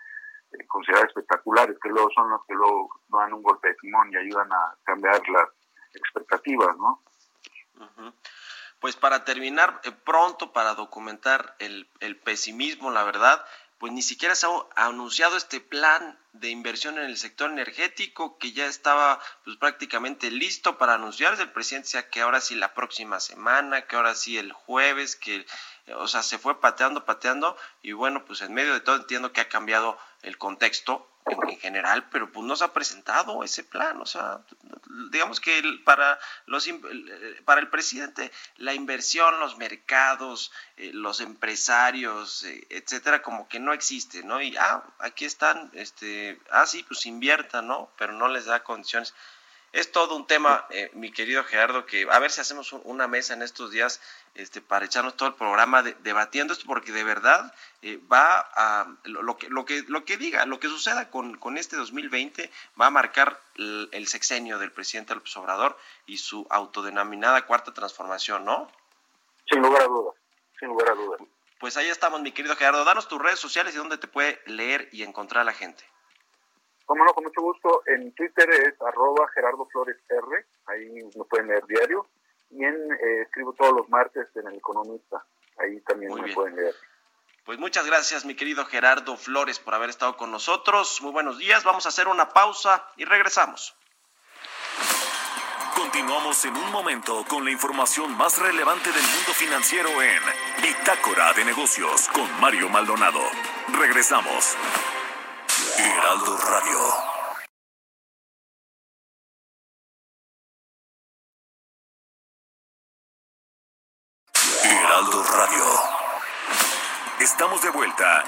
[0.67, 4.51] considerar espectaculares, que luego son los que luego dan un golpe de timón y ayudan
[4.51, 5.49] a cambiar las
[5.93, 7.01] expectativas, ¿no?
[8.79, 13.43] Pues para terminar eh, pronto, para documentar el, el pesimismo, la verdad,
[13.77, 18.51] pues ni siquiera se ha anunciado este plan de inversión en el sector energético que
[18.51, 21.43] ya estaba pues prácticamente listo para anunciarse.
[21.43, 25.45] El presidente decía que ahora sí la próxima semana, que ahora sí el jueves, que
[25.93, 29.41] o sea, se fue pateando, pateando y bueno, pues en medio de todo entiendo que
[29.41, 34.05] ha cambiado el contexto en, general, pero pues no se ha presentado ese plan, o
[34.05, 34.41] sea,
[35.11, 36.69] digamos que para los
[37.45, 43.73] para el presidente la inversión, los mercados, eh, los empresarios, eh, etcétera, como que no
[43.73, 44.41] existe, ¿no?
[44.41, 47.89] Y ah, aquí están, este, ah sí, pues inviertan, ¿no?
[47.97, 49.15] Pero no les da condiciones.
[49.71, 53.33] Es todo un tema, eh, mi querido Gerardo, que a ver si hacemos una mesa
[53.33, 53.99] en estos días
[54.35, 59.37] este, para echarnos todo el programa debatiendo esto, porque de verdad eh, va a lo
[59.37, 62.91] que, lo, que, lo que diga, lo que suceda con, con este 2020 va a
[62.91, 68.69] marcar el, sexenio del presidente López Obrador y su autodenominada cuarta transformación, ¿no?
[69.49, 70.15] Sin lugar a dudas,
[70.59, 71.21] sin lugar a dudas.
[71.59, 72.83] Pues ahí estamos, mi querido Gerardo.
[72.83, 75.83] Danos tus redes sociales y dónde te puede leer y encontrar la gente.
[76.85, 77.83] Como no, con mucho gusto.
[77.87, 82.07] En Twitter es arroba Gerardo Flores R, ahí me pueden leer diario.
[82.55, 85.25] Y en, eh, escribo todos los martes en El Economista,
[85.57, 86.73] ahí también me pueden leer.
[87.43, 91.01] Pues muchas gracias, mi querido Gerardo Flores, por haber estado con nosotros.
[91.01, 91.63] Muy buenos días.
[91.63, 93.75] Vamos a hacer una pausa y regresamos.
[95.75, 100.21] Continuamos en un momento con la información más relevante del mundo financiero en
[100.63, 103.19] Bitácora de Negocios con Mario Maldonado.
[103.77, 104.55] Regresamos.
[105.77, 107.14] Heraldo Radio.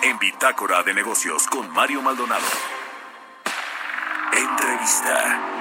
[0.02, 2.46] En Bitácora de Negocios con Mario Maldonado.
[4.32, 5.58] Entrevista.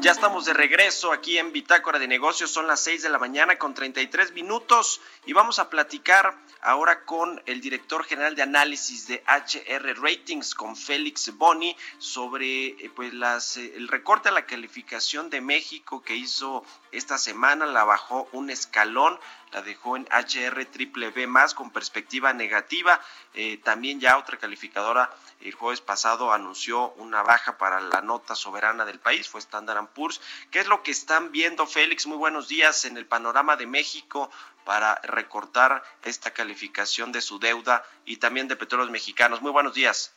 [0.00, 3.56] Ya estamos de regreso aquí en Bitácora de Negocios, son las 6 de la mañana
[3.56, 9.22] con 33 minutos y vamos a platicar ahora con el director general de análisis de
[9.26, 13.12] HR Ratings, con Félix Boni, sobre eh, pues
[13.56, 16.64] eh, el recorte a la calificación de México que hizo
[16.96, 19.18] esta semana, la bajó un escalón
[19.54, 23.00] la dejó en HR triple B más con perspectiva negativa.
[23.34, 28.84] Eh, también ya otra calificadora el jueves pasado anunció una baja para la nota soberana
[28.84, 30.20] del país, fue Standard Poor's.
[30.50, 32.06] ¿Qué es lo que están viendo, Félix?
[32.08, 34.28] Muy buenos días en el panorama de México
[34.64, 39.40] para recortar esta calificación de su deuda y también de petróleos mexicanos.
[39.40, 40.12] Muy buenos días.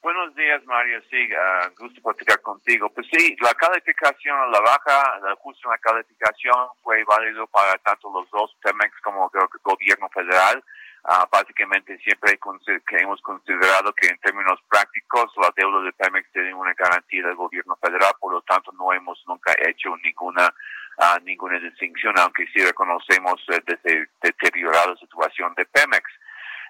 [0.00, 1.02] Buenos días, Mario.
[1.10, 2.88] Sí, uh, gusto platicar contigo.
[2.90, 7.76] Pues sí, la calificación a la baja, el ajuste en la calificación fue válido para
[7.78, 10.62] tanto los dos, Pemex como el gobierno federal.
[11.04, 12.38] Uh, básicamente siempre
[12.86, 17.36] que hemos considerado que en términos prácticos la deuda de Pemex tiene una garantía del
[17.36, 20.52] gobierno federal, por lo tanto no hemos nunca hecho ninguna
[20.98, 26.04] uh, ninguna distinción, aunque sí reconocemos desde deteriorada situación de Pemex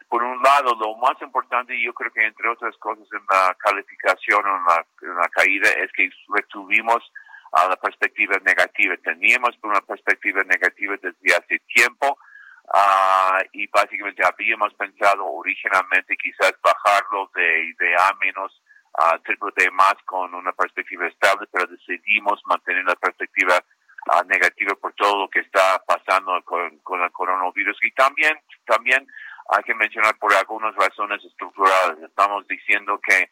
[0.09, 4.45] por un lado, lo más importante, yo creo que entre otras cosas en la calificación
[4.45, 7.13] o en la, caída, es que retuvimos
[7.53, 8.97] a la perspectiva negativa.
[9.05, 12.19] Teníamos una perspectiva negativa desde hace tiempo
[12.65, 18.63] uh, y básicamente habíamos pensado originalmente quizás bajarlo de, de A menos
[18.95, 23.63] a triple D más con una perspectiva estable, pero decidimos mantener la perspectiva
[24.07, 29.07] uh, negativa por todo lo que está pasando con, con el coronavirus y también también
[29.49, 32.03] hay que mencionar por algunas razones estructurales.
[32.03, 33.31] Estamos diciendo que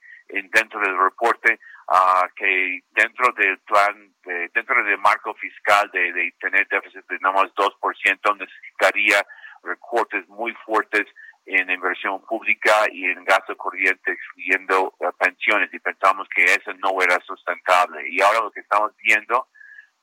[0.51, 6.67] dentro del reporte uh, que dentro del plan, de, dentro del marco fiscal de, tener
[6.69, 9.25] déficit de no más 2%, necesitaría
[9.63, 11.07] recortes muy fuertes
[11.47, 17.01] en inversión pública y en gasto corriente, excluyendo uh, pensiones, y pensamos que eso no
[17.01, 18.09] era sustentable.
[18.09, 19.47] Y ahora lo que estamos viendo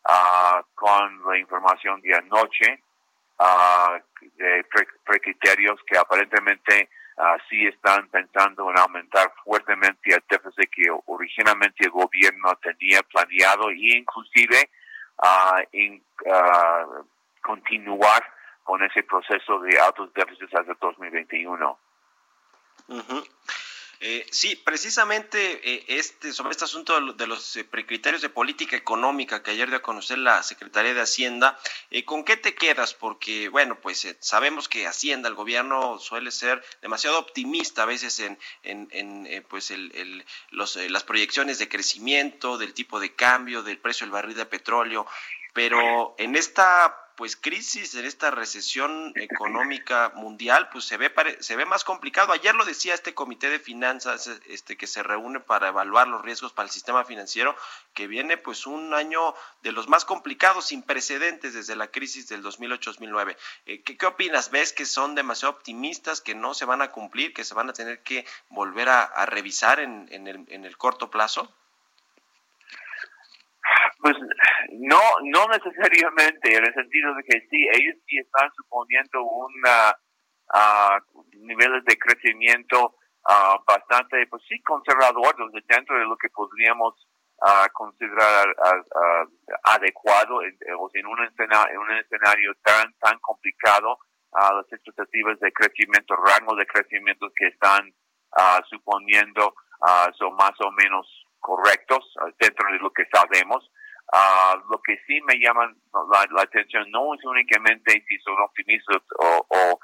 [0.06, 2.82] uh, con la información de anoche,
[3.44, 4.00] uh,
[4.38, 4.66] de
[5.06, 11.92] precriterios que aparentemente uh, sí están pensando en aumentar fuertemente el déficit que originalmente el
[11.92, 14.70] gobierno tenía planeado e inclusive
[15.72, 17.06] en, uh,
[17.42, 18.24] continuar
[18.64, 21.78] con ese proceso de altos déficits hasta 2021.
[22.88, 23.24] Uh
[24.06, 29.52] eh, sí, precisamente eh, este, sobre este asunto de los eh, de política económica que
[29.52, 31.58] ayer dio a conocer la Secretaría de Hacienda,
[32.04, 32.94] ¿con qué te quedas?
[32.94, 38.22] Porque, bueno, pues sabemos que Hacienda, el gobierno suele ser demasiado optimista a veces
[38.64, 44.36] en, pues el, las proyecciones de crecimiento, del tipo de cambio, del precio del barril
[44.36, 45.08] de petróleo,
[45.54, 51.66] pero en esta pues crisis, en esta recesión económica mundial, pues se ve se ve
[51.66, 52.34] más complicado.
[52.34, 56.54] Ayer lo decía este comité de finanzas este que se reúne para evaluar los riesgos
[56.54, 57.56] para el sistema financiero,
[57.94, 62.44] que viene pues un año de los más complicados sin precedentes desde la crisis del
[62.44, 63.38] 2008-2009.
[63.66, 64.50] Eh, ¿qué, ¿qué, opinas?
[64.50, 67.74] ¿Ves que son demasiado optimistas, que no se van a cumplir, que se van a
[67.74, 71.54] tener que volver a, revisar en, en, el, en el corto plazo?
[74.04, 74.18] Pues
[74.74, 81.24] no, no necesariamente, en el sentido de que sí, ellos sí están suponiendo un uh,
[81.38, 85.38] niveles de crecimiento uh, bastante, pues sí, conservador,
[85.70, 88.54] dentro de lo que podríamos uh, considerar
[89.64, 90.42] adecuado,
[90.80, 94.00] o sea, en un, escenario, en un escenario tan, tan complicado,
[94.34, 97.94] las expectativas de crecimiento, rango de crecimiento que están
[98.68, 99.54] suponiendo
[100.18, 101.08] son más o menos
[101.40, 102.04] correctos
[102.40, 103.70] dentro de lo que sabemos.
[104.14, 109.80] Uh, lo que sí me llama la, atención no es únicamente si son optimistas o,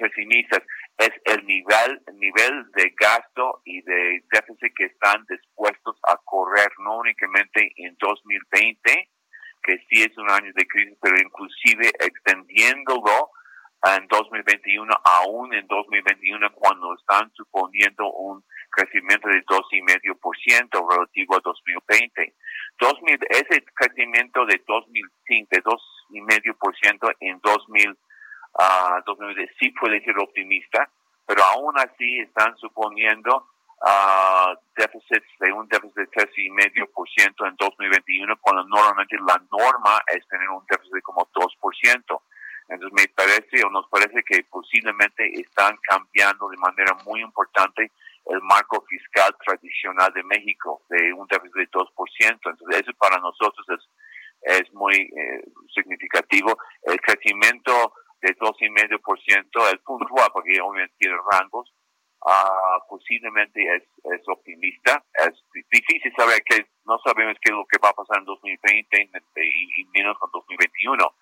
[0.00, 0.62] pesimistas,
[0.96, 6.72] es el nivel, el nivel de gasto y de déficit que están dispuestos a correr,
[6.78, 9.10] no únicamente en 2020,
[9.62, 13.30] que sí es un año de crisis, pero inclusive extendiéndolo
[13.94, 18.42] en 2021, aún en 2021, cuando están suponiendo un
[18.76, 22.34] crecimiento de 2,5% relativo a 2020.
[22.78, 30.88] 2000, ese crecimiento de 2005, de 2,5% en 2000, uh, 2020 sí puede ser optimista,
[31.26, 33.48] pero aún así están suponiendo
[33.80, 40.48] uh, déficits de un déficit de 3,5% en 2021, cuando normalmente la norma es tener
[40.50, 42.20] un déficit de como 2%.
[42.68, 47.92] Entonces me parece o nos parece que posiblemente están cambiando de manera muy importante
[48.26, 51.86] el marco fiscal tradicional de México de un déficit de 2%.
[52.30, 55.42] Entonces, eso para nosotros es, es muy eh,
[55.74, 56.56] significativo.
[56.82, 61.72] El crecimiento de 2,5%, el puntual, porque obviamente tiene rangos,
[62.22, 65.04] uh, posiblemente es, es optimista.
[65.14, 65.34] Es
[65.70, 69.80] difícil saber que no sabemos qué es lo que va a pasar en 2020 y,
[69.80, 71.14] y menos en 2021,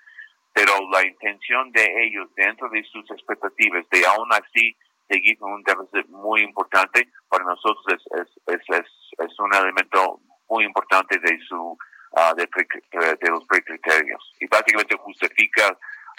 [0.55, 4.77] pero la intención de ellos dentro de sus expectativas de aún así
[5.09, 7.09] seguir con un déficit muy importante.
[7.29, 8.87] Para nosotros es, es, es,
[9.19, 15.77] es, un elemento muy importante de su uh, de, de, los criterios y básicamente justifica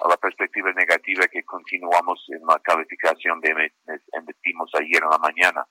[0.07, 3.71] la perspectiva negativa que continuamos en la calificación de
[4.13, 5.65] emitimos ayer en la mañana.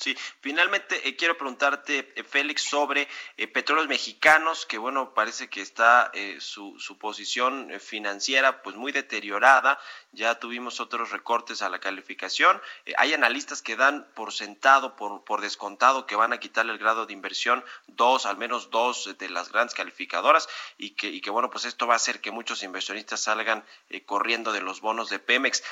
[0.00, 5.60] Sí, finalmente eh, quiero preguntarte, eh, Félix, sobre eh, petróleos mexicanos, que bueno, parece que
[5.60, 9.78] está su, su, posición financiera pues muy deteriorada,
[10.12, 12.60] ya tuvimos otros recortes a la calificación,
[12.96, 17.06] hay analistas que dan por sentado, por, por descontado, que van a quitarle el grado
[17.06, 20.48] de inversión dos, al menos dos de las grandes calificadoras,
[20.78, 23.64] y que, y que bueno, pues esto va a hacer que muchos inversionistas salgan
[24.06, 25.62] corriendo de los bonos de Pemex.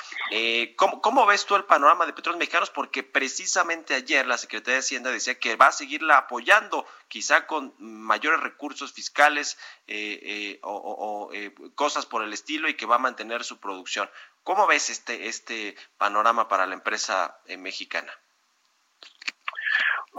[0.75, 2.69] ¿cómo, ¿Cómo ves tú el panorama de petróleos mexicanos?
[2.69, 7.73] Porque precisamente ayer la Secretaría de Hacienda decía que va a seguirla apoyando, quizá con
[7.79, 12.99] mayores recursos fiscales eh, eh, o, eh, cosas por el estilo y que va a
[12.99, 14.09] mantener su producción.
[14.43, 18.11] ¿Cómo ves este, este panorama para la empresa mexicana?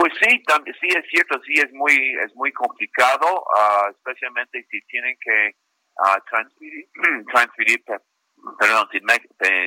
[0.00, 1.94] Pues sí, también, sí es cierto, sí es muy
[2.24, 5.56] es muy complicado, ah, especialmente si tienen que
[5.98, 7.84] uh, transferir,
[8.58, 9.00] perdón, si,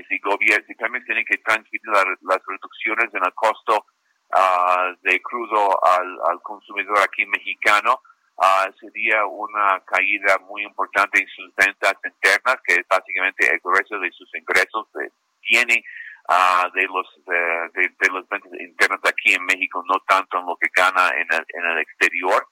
[0.10, 3.86] si, gobierno, si también tienen que transferir las reducciones en el costo
[4.34, 8.02] uh, de crudo al, al, consumidor aquí mexicano,
[8.38, 14.00] uh, sería una caída muy importante en sus ventas internas, que es básicamente el grueso
[14.00, 15.12] de sus ingresos de,
[15.42, 15.84] tienen
[16.30, 20.58] uh, de los de, de, los ventas internas aquí en México, no tanto en lo
[20.58, 22.48] que gana en el, en el exterior.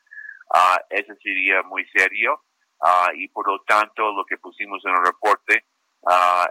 [0.53, 2.43] Uh, eso sería muy serio
[3.13, 5.63] y por lo tanto lo que pusimos en el reporte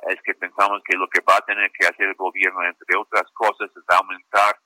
[0.09, 3.29] es que pensamos que lo que va a tener que hacer el gobierno, entre otras
[3.35, 4.57] cosas, es aumentar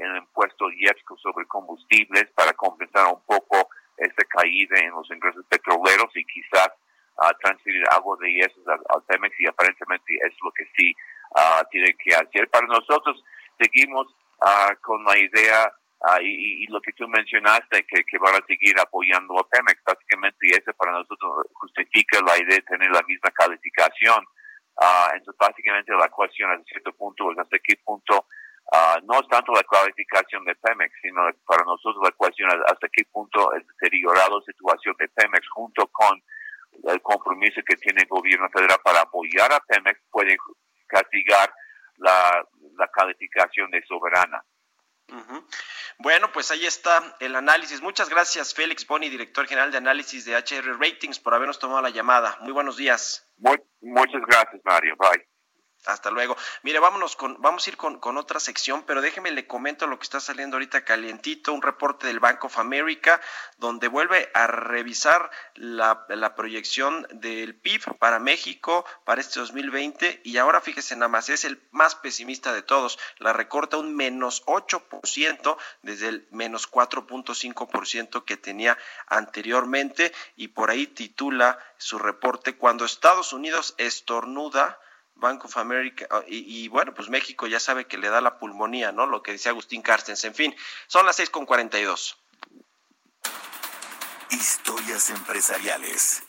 [0.00, 6.14] el impuesto IEPSCO sobre combustibles para compensar un poco esta caída en los ingresos petroleros
[6.14, 6.70] y quizás
[7.42, 10.94] transferir algo de eso al, Pemex y aparentemente es lo que sí
[11.70, 12.48] tienen que hacer.
[12.50, 13.22] Para nosotros
[13.58, 14.06] seguimos
[14.82, 15.72] con la idea
[16.20, 19.82] y, lo que tú mencionaste, que, que van a seguir apoyando a Pemex.
[19.84, 24.24] Básicamente eso para nosotros justifica la idea de tener la misma calificación.
[25.14, 28.26] entonces, básicamente la cuestión a cierto punto es hasta qué punto
[28.72, 32.88] Uh, no es tanto la clarificación de Pemex, sino para nosotros la cuestión es hasta
[32.88, 36.20] qué punto el deteriorado situación de Pemex junto con
[36.84, 40.36] el compromiso que tiene el gobierno federal para apoyar a Pemex puede
[40.88, 41.52] castigar
[41.98, 42.44] la,
[42.76, 44.44] la calificación de soberana.
[45.98, 47.80] Bueno, pues ahí está el análisis.
[47.80, 51.90] Muchas gracias, Félix Boni, director general de análisis de HR Ratings, por habernos tomado la
[51.90, 52.36] llamada.
[52.40, 53.26] Muy buenos días.
[53.80, 54.96] muchas gracias, Mario.
[54.96, 55.35] Bye.
[55.84, 56.36] Hasta luego.
[56.62, 59.98] Mire, vámonos con, vamos a ir con, con, otra sección, pero déjeme le comento lo
[59.98, 63.20] que está saliendo ahorita calientito, un reporte del Bank of America,
[63.58, 70.36] donde vuelve a revisar la, la proyección del PIB para México para este 2020 y
[70.38, 75.56] ahora fíjese nada más, es el más pesimista de todos, la recorta un menos 8%
[75.82, 83.32] desde el menos 4.5% que tenía anteriormente y por ahí titula su reporte cuando Estados
[83.32, 84.80] Unidos estornuda
[85.16, 88.92] Bank of America, ah, y, bueno, pues México ya sabe que le da la pulmonía,
[88.92, 89.06] ¿no?
[89.06, 90.24] Lo que decía Agustín Carstens.
[90.24, 90.54] En fin,
[90.86, 92.18] son las seis con cuarenta y dos.
[94.30, 96.22] Historias empresariales.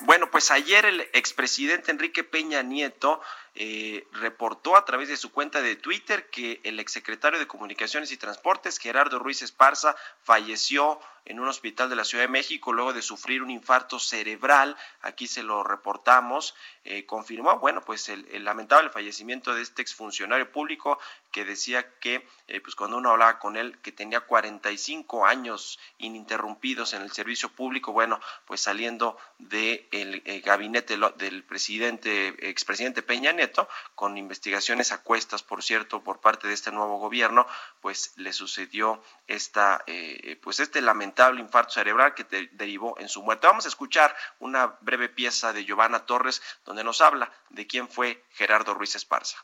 [0.00, 3.20] Bueno, pues ayer el expresidente Enrique Peña Nieto
[3.54, 8.16] eh, reportó a través de su cuenta de Twitter que el exsecretario de Comunicaciones y
[8.16, 13.02] Transportes, Gerardo Ruiz Esparza, falleció en un hospital de la Ciudad de México luego de
[13.02, 14.76] sufrir un infarto cerebral.
[15.02, 16.54] Aquí se lo reportamos.
[16.84, 20.98] Eh, confirmó, bueno, pues el, lamentable fallecimiento de este exfuncionario público
[21.30, 26.94] que decía que, eh, pues cuando uno hablaba con él, que tenía 45 años ininterrumpidos
[26.94, 33.68] en el servicio público, bueno, pues saliendo del de gabinete del presidente, expresidente Peña Nieto,
[33.94, 37.46] con investigaciones a cuestas, por cierto, por parte de este nuevo gobierno,
[37.80, 43.46] pues le sucedió esta, eh, pues este lamentable infarto cerebral que derivó en su muerte.
[43.46, 48.22] Vamos a escuchar una breve pieza de Giovanna Torres donde nos habla de quién fue
[48.32, 49.38] Gerardo Ruiz Esparza.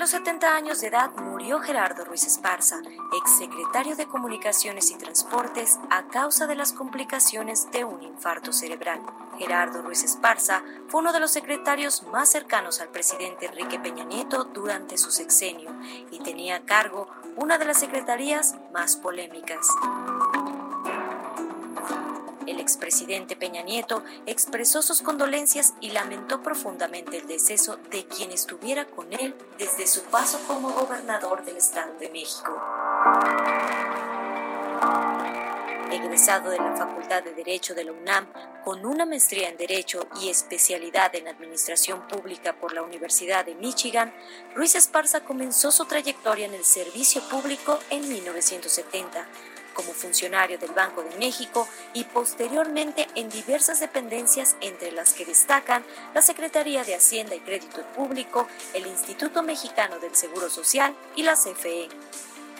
[0.00, 2.80] Los 70 años de edad murió Gerardo Ruiz Esparza,
[3.22, 9.02] exsecretario de Comunicaciones y Transportes, a causa de las complicaciones de un infarto cerebral.
[9.36, 14.44] Gerardo Ruiz Esparza fue uno de los secretarios más cercanos al presidente Enrique Peña Nieto
[14.44, 15.70] durante su sexenio
[16.10, 19.66] y tenía a cargo una de las secretarías más polémicas.
[22.50, 28.86] El expresidente Peña Nieto expresó sus condolencias y lamentó profundamente el deceso de quien estuviera
[28.88, 32.60] con él desde su paso como gobernador del Estado de México.
[35.92, 38.26] Egresado de la Facultad de Derecho de la UNAM,
[38.64, 44.12] con una maestría en Derecho y especialidad en Administración Pública por la Universidad de Michigan,
[44.56, 49.24] Ruiz Esparza comenzó su trayectoria en el servicio público en 1970
[49.74, 55.84] como funcionario del Banco de México y posteriormente en diversas dependencias entre las que destacan
[56.14, 61.34] la Secretaría de Hacienda y Crédito Público, el Instituto Mexicano del Seguro Social y la
[61.34, 61.88] CFE.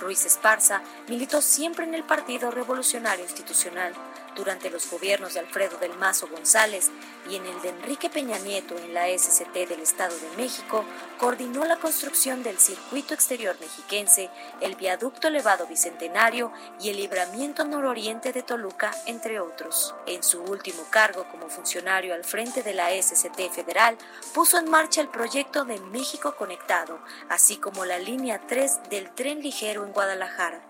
[0.01, 3.93] Ruiz Esparza militó siempre en el Partido Revolucionario Institucional
[4.37, 6.91] durante los gobiernos de Alfredo del Mazo González
[7.29, 10.85] y en el de Enrique Peña Nieto en la SCT del Estado de México,
[11.19, 18.33] coordinó la construcción del circuito exterior mexiquense, el viaducto elevado bicentenario y el libramiento nororiente
[18.33, 19.95] de Toluca, entre otros.
[20.07, 23.97] En su último cargo como funcionario al frente de la SCT federal,
[24.35, 29.41] puso en marcha el proyecto de México Conectado, así como la línea 3 del tren
[29.43, 30.63] ligero en Guadalajara.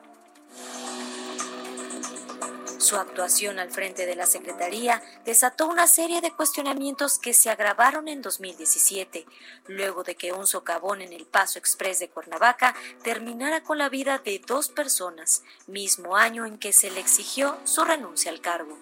[2.81, 8.09] Su actuación al frente de la Secretaría desató una serie de cuestionamientos que se agravaron
[8.09, 9.27] en 2017,
[9.67, 14.17] luego de que un socavón en el Paso Express de Cuernavaca terminara con la vida
[14.25, 18.79] de dos personas, mismo año en que se le exigió su renuncia al cargo.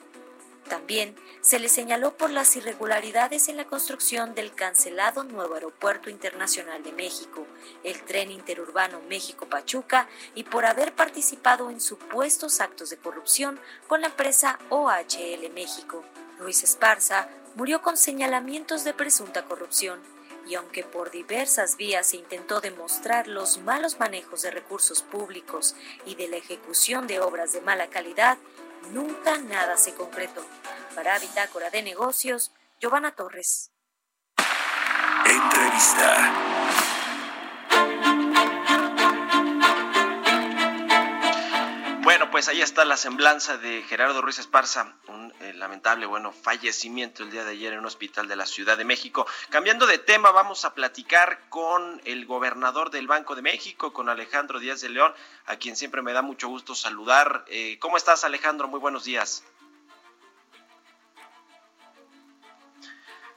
[0.69, 6.83] También se le señaló por las irregularidades en la construcción del cancelado nuevo Aeropuerto Internacional
[6.83, 7.47] de México,
[7.85, 14.09] el tren interurbano México-Pachuca y por haber participado en supuestos actos de corrupción con la
[14.09, 16.05] empresa OHL México.
[16.39, 20.01] Luis Esparza murió con señalamientos de presunta corrupción
[20.47, 25.75] y aunque por diversas vías se intentó demostrar los malos manejos de recursos públicos
[26.07, 28.39] y de la ejecución de obras de mala calidad,
[28.93, 30.45] nunca nada se concretó.
[30.95, 33.71] Para Bitácora de Negocios, Giovanna Torres.
[35.25, 36.33] Entrevista.
[42.03, 47.23] Bueno, pues ahí está la semblanza de Gerardo Ruiz Esparza, un eh, lamentable, bueno, fallecimiento
[47.23, 49.27] el día de ayer en un hospital de la Ciudad de México.
[49.51, 54.59] Cambiando de tema, vamos a platicar con el gobernador del Banco de México, con Alejandro
[54.59, 55.15] Díaz de León,
[55.47, 57.45] a quien siempre me da mucho gusto saludar.
[57.49, 58.67] Eh, ¿Cómo estás, Alejandro?
[58.67, 59.45] Muy buenos días.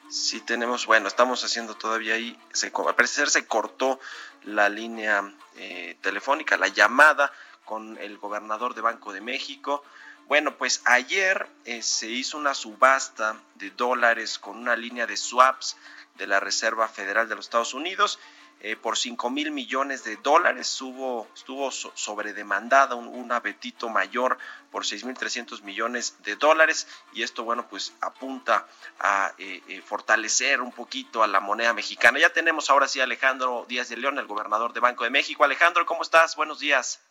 [0.09, 3.99] Sí, tenemos, bueno, estamos haciendo todavía ahí, se, al parecer se cortó
[4.43, 7.31] la línea eh, telefónica, la llamada
[7.63, 9.83] con el gobernador de Banco de México.
[10.27, 15.77] Bueno, pues ayer eh, se hizo una subasta de dólares con una línea de swaps
[16.15, 18.19] de la Reserva Federal de los Estados Unidos
[18.63, 20.67] eh, por 5 mil millones de dólares.
[20.69, 24.37] Estuvo sobredemandada un, un apetito mayor
[24.71, 28.67] por 6 mil 300 millones de dólares y esto, bueno, pues apunta
[28.99, 32.19] a eh, fortalecer un poquito a la moneda mexicana.
[32.19, 35.43] Ya tenemos ahora sí a Alejandro Díaz de León, el gobernador de Banco de México.
[35.43, 36.35] Alejandro, ¿cómo estás?
[36.35, 37.03] Buenos días.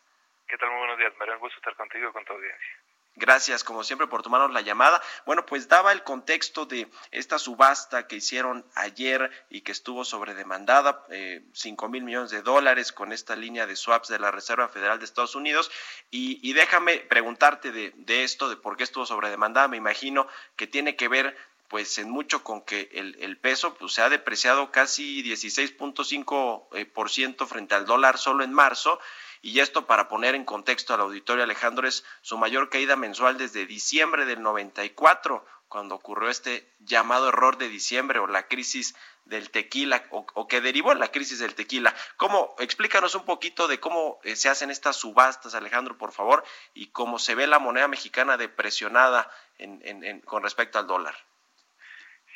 [0.46, 0.70] ¿Qué tal?
[0.70, 1.34] Muy buenos días, Mario.
[1.34, 2.89] Un gusto estar contigo y con tu audiencia.
[3.16, 5.02] Gracias, como siempre, por tomarnos la llamada.
[5.26, 11.04] Bueno, pues daba el contexto de esta subasta que hicieron ayer y que estuvo sobredemandada,
[11.10, 15.00] eh, 5 mil millones de dólares con esta línea de swaps de la Reserva Federal
[15.00, 15.70] de Estados Unidos.
[16.10, 19.66] Y, y déjame preguntarte de, esto, de por qué estuvo sobredemandada.
[19.66, 21.36] Me imagino que tiene que ver
[21.66, 26.84] pues en mucho con que el, el peso pues, se ha depreciado casi 16.5% eh,
[26.84, 28.98] por ciento frente al dólar solo en marzo
[29.42, 33.66] y esto para poner en contexto al auditorio Alejandro es su mayor caída mensual desde
[33.66, 40.04] diciembre del 94, cuando ocurrió este llamado error de diciembre o la crisis del tequila
[40.10, 41.94] o, que derivó en la crisis del tequila.
[42.16, 42.56] ¿Cómo?
[42.58, 47.18] Explícanos un poquito de cómo eh, se hacen estas subastas, Alejandro, por favor, y cómo
[47.20, 51.14] se ve la moneda mexicana depresionada en, con respecto al dólar.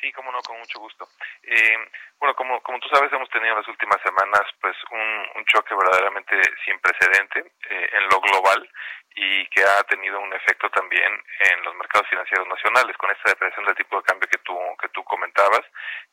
[0.05, 1.09] Sí, cómo no, con mucho gusto.
[1.41, 1.77] Eh,
[2.19, 6.39] bueno, como, como tú sabes, hemos tenido en las últimas semanas pues un, choque verdaderamente
[6.63, 7.39] sin precedente
[7.69, 8.69] eh, en lo global
[9.15, 13.65] y que ha tenido un efecto también en los mercados financieros nacionales con esta depresión
[13.65, 15.61] del tipo de cambio que tú que tú comentabas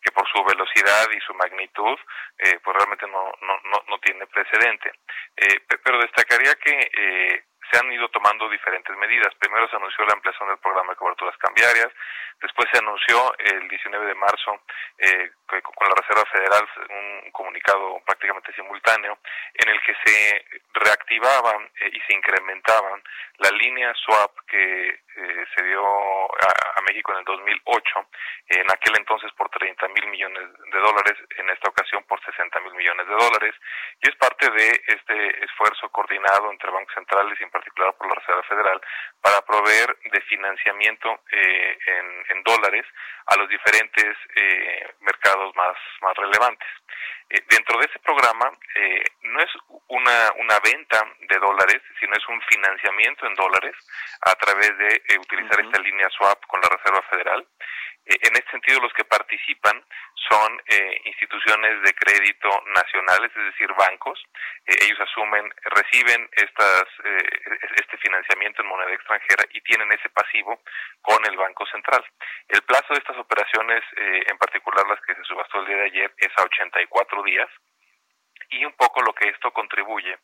[0.00, 1.98] que por su velocidad y su magnitud
[2.38, 4.92] eh, pues realmente no no no, no tiene precedente
[5.36, 9.34] eh, pero destacaría que eh, se han ido tomando diferentes medidas.
[9.38, 11.88] Primero se anunció la ampliación del programa de coberturas cambiarias,
[12.40, 14.60] después se anunció el 19 de marzo
[14.98, 19.18] eh, con la Reserva Federal un comunicado prácticamente simultáneo
[19.54, 20.44] en el que se
[20.74, 23.02] reactivaban eh, y se incrementaban
[23.38, 28.06] la línea swap que eh, se dio a, a, México en el 2008,
[28.48, 32.74] en aquel entonces por 30 mil millones de dólares, en esta ocasión por 60 mil
[32.74, 33.54] millones de dólares,
[34.00, 38.42] y es parte de este esfuerzo coordinado entre bancos centrales y particular por la Reserva
[38.42, 38.80] Federal
[39.20, 42.84] para proveer de financiamiento eh, en, dólares
[43.26, 46.68] a los diferentes eh, mercados más, más relevantes.
[47.30, 48.50] Eh, dentro de ese programa
[49.22, 49.50] no es
[49.86, 53.76] una, una venta de dólares, sino es un financiamiento en dólares
[54.22, 57.46] a través de utilizar esta línea swap con la Reserva Federal.
[58.04, 59.84] Eh, en este sentido, los que participan
[60.28, 64.22] son eh, instituciones de crédito nacionales, es decir, bancos.
[64.66, 66.84] Eh, ellos asumen, reciben estas,
[67.76, 70.60] este financiamiento en moneda extranjera y tienen ese pasivo
[71.00, 72.04] con el Banco Central.
[72.48, 76.14] El plazo de estas operaciones, en particular las que se subastó el día de ayer,
[76.18, 77.48] es a 84 días
[78.52, 80.16] y un poco lo que esto contribuye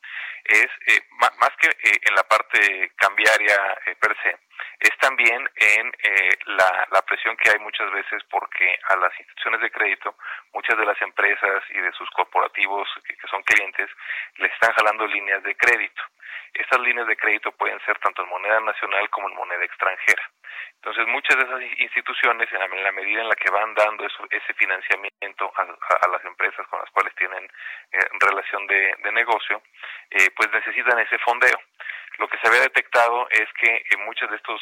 [0.44, 3.56] es, eh, más que eh, en la parte cambiaria
[3.86, 4.36] eh, per se,
[4.80, 5.92] es también en
[6.46, 10.16] la, la, presión que hay muchas veces porque a las instituciones de crédito,
[10.52, 13.88] muchas de las empresas y de sus corporativos que, que son clientes,
[14.36, 16.02] les están jalando líneas de crédito.
[16.54, 20.30] Estas líneas de crédito pueden ser tanto en moneda nacional como en moneda extranjera.
[20.80, 25.52] Entonces, muchas de esas instituciones, en la, medida en la que van dando ese financiamiento
[25.56, 27.44] a, las empresas con las cuales tienen
[27.92, 29.60] eh, relación de, negocio,
[30.10, 31.58] eh, pues necesitan ese fondeo.
[32.18, 34.60] Lo que se había detectado es que eh, muchas de estas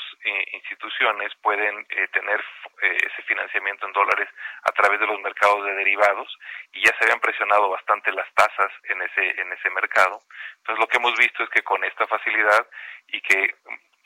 [0.52, 2.42] instituciones pueden tener
[2.80, 4.28] ese financiamiento en dólares
[4.64, 6.38] a través de los mercados de derivados
[6.72, 10.22] y ya se habían presionado bastante las tasas en ese en ese mercado.
[10.58, 12.66] Entonces, lo que hemos visto es que con esta facilidad
[13.08, 13.54] y que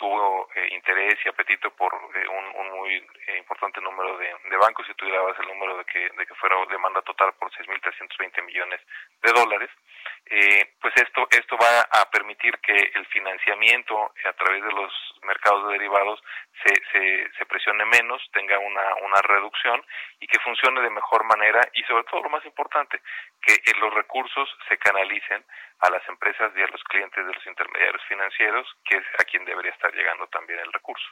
[0.01, 4.89] tuvo eh, interés y apetito por eh, un, muy eh, importante número de, bancos.
[4.89, 8.81] Y tú dabas el número de que, de que fuera demanda total por 6.320 millones
[9.23, 9.71] de dólares,
[10.81, 14.93] pues esto, esto va a permitir que el financiamiento a través de los
[15.23, 16.23] mercados de derivados
[16.65, 19.85] se, se, se presione menos, tenga una, una reducción
[20.21, 23.01] y que funcione de mejor manera y sobre todo lo más importante,
[23.43, 25.45] que los recursos se canalicen
[25.81, 29.45] a las empresas y a los clientes de los intermediarios financieros, que es a quien
[29.45, 31.07] debería estar llegando también el recurso.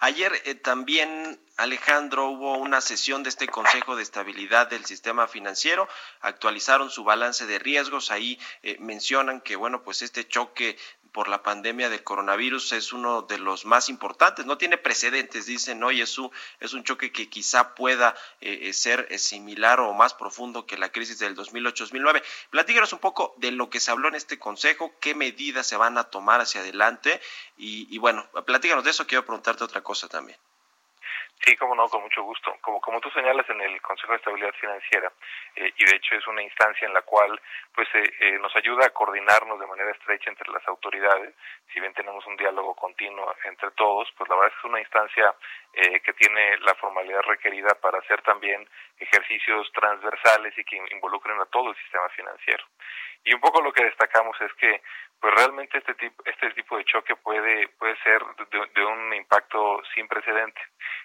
[0.00, 5.88] Ayer eh, también, Alejandro, hubo una sesión de este Consejo de Estabilidad del Sistema Financiero.
[6.20, 8.10] Actualizaron su balance de riesgos.
[8.10, 10.78] Ahí eh, mencionan que, bueno, pues este choque
[11.16, 14.44] por la pandemia del coronavirus es uno de los más importantes.
[14.44, 18.74] No tiene precedentes, dicen hoy es un, es un choque que quizá pueda eh, eh,
[18.74, 22.22] ser eh, similar o más profundo que la crisis del 2008-2009.
[22.50, 25.96] Platíganos un poco de lo que se habló en este consejo, qué medidas se van
[25.96, 27.18] a tomar hacia adelante
[27.56, 29.06] y, y bueno, platíganos de eso.
[29.06, 30.36] Quiero preguntarte otra cosa también.
[31.46, 32.56] Sí, como no, con mucho gusto.
[32.60, 35.12] Como, como tú señalas en el Consejo de Estabilidad Financiera,
[35.54, 37.40] eh, y de hecho es una instancia en la cual
[37.72, 41.32] pues eh, eh, nos ayuda a coordinarnos de manera estrecha entre las autoridades,
[41.72, 44.80] si bien tenemos un diálogo continuo entre todos, pues la verdad es que es una
[44.80, 45.34] instancia
[45.76, 48.66] que tiene la formalidad requerida para hacer también
[48.98, 52.64] ejercicios transversales y que involucren a todo el sistema financiero.
[53.24, 54.80] Y un poco lo que destacamos es que
[55.20, 58.22] pues realmente este tipo este tipo de choque puede puede ser
[58.74, 60.60] de, un impacto sin precedente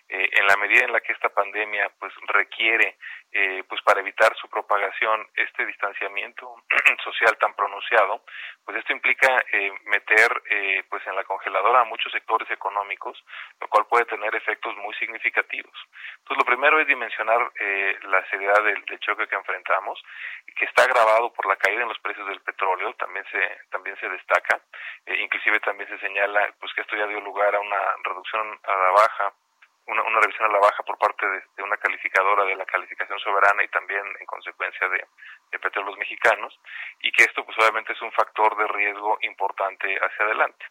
[0.09, 2.97] eh, en la medida en la que esta pandemia pues requiere
[3.33, 6.63] eh, pues para evitar su propagación este distanciamiento
[7.03, 8.23] social tan pronunciado
[8.65, 13.23] pues esto implica eh, meter eh, pues en la congeladora a muchos sectores económicos
[13.59, 15.73] lo cual puede tener efectos muy significativos.
[16.19, 20.01] Entonces lo primero es dimensionar eh, la seriedad del, del, choque que enfrentamos
[20.55, 24.09] que está agravado por la caída en los precios del petróleo también se también se
[24.09, 24.61] destaca
[25.05, 28.91] inclusive también se señala pues que esto ya dio lugar a una reducción a la
[28.91, 29.33] baja
[29.91, 33.67] una, revisión a la baja por parte de, una calificadora de la calificación soberana y
[33.67, 35.05] también en consecuencia de,
[35.51, 36.57] de, petróleos mexicanos
[37.01, 40.65] y que esto pues obviamente es un factor de riesgo importante hacia adelante.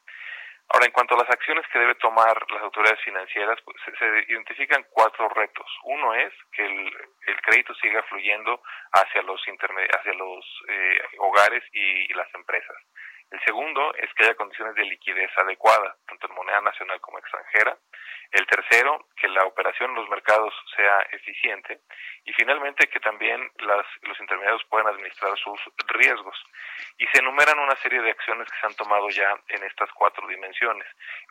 [0.72, 4.86] Ahora, en cuanto a las acciones que debe tomar las autoridades financieras, pues, se, identifican
[4.90, 5.66] cuatro retos.
[5.82, 6.96] Uno es que el,
[7.26, 8.62] el crédito siga fluyendo
[8.92, 12.76] hacia los, hacia los eh, hogares y, y las empresas.
[13.30, 17.76] El segundo es que haya condiciones de liquidez adecuadas, tanto en moneda nacional como extranjera.
[18.30, 21.80] El tercero, que la operación en los mercados sea eficiente.
[22.24, 25.58] Y finalmente, que también los intermediarios puedan administrar sus
[25.88, 26.36] riesgos.
[26.98, 30.28] Y se enumeran una serie de acciones que se han tomado ya en estas cuatro
[30.28, 30.86] dimensiones.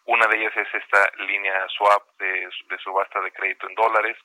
[0.05, 2.49] Una de ellas es esta línea swap de,
[2.83, 4.17] subasta de crédito en dólares.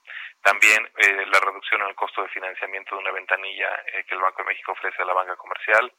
[0.43, 4.21] También eh, la reducción en el costo de financiamiento de una ventanilla eh, que el
[4.21, 5.93] Banco de México ofrece a la banca comercial.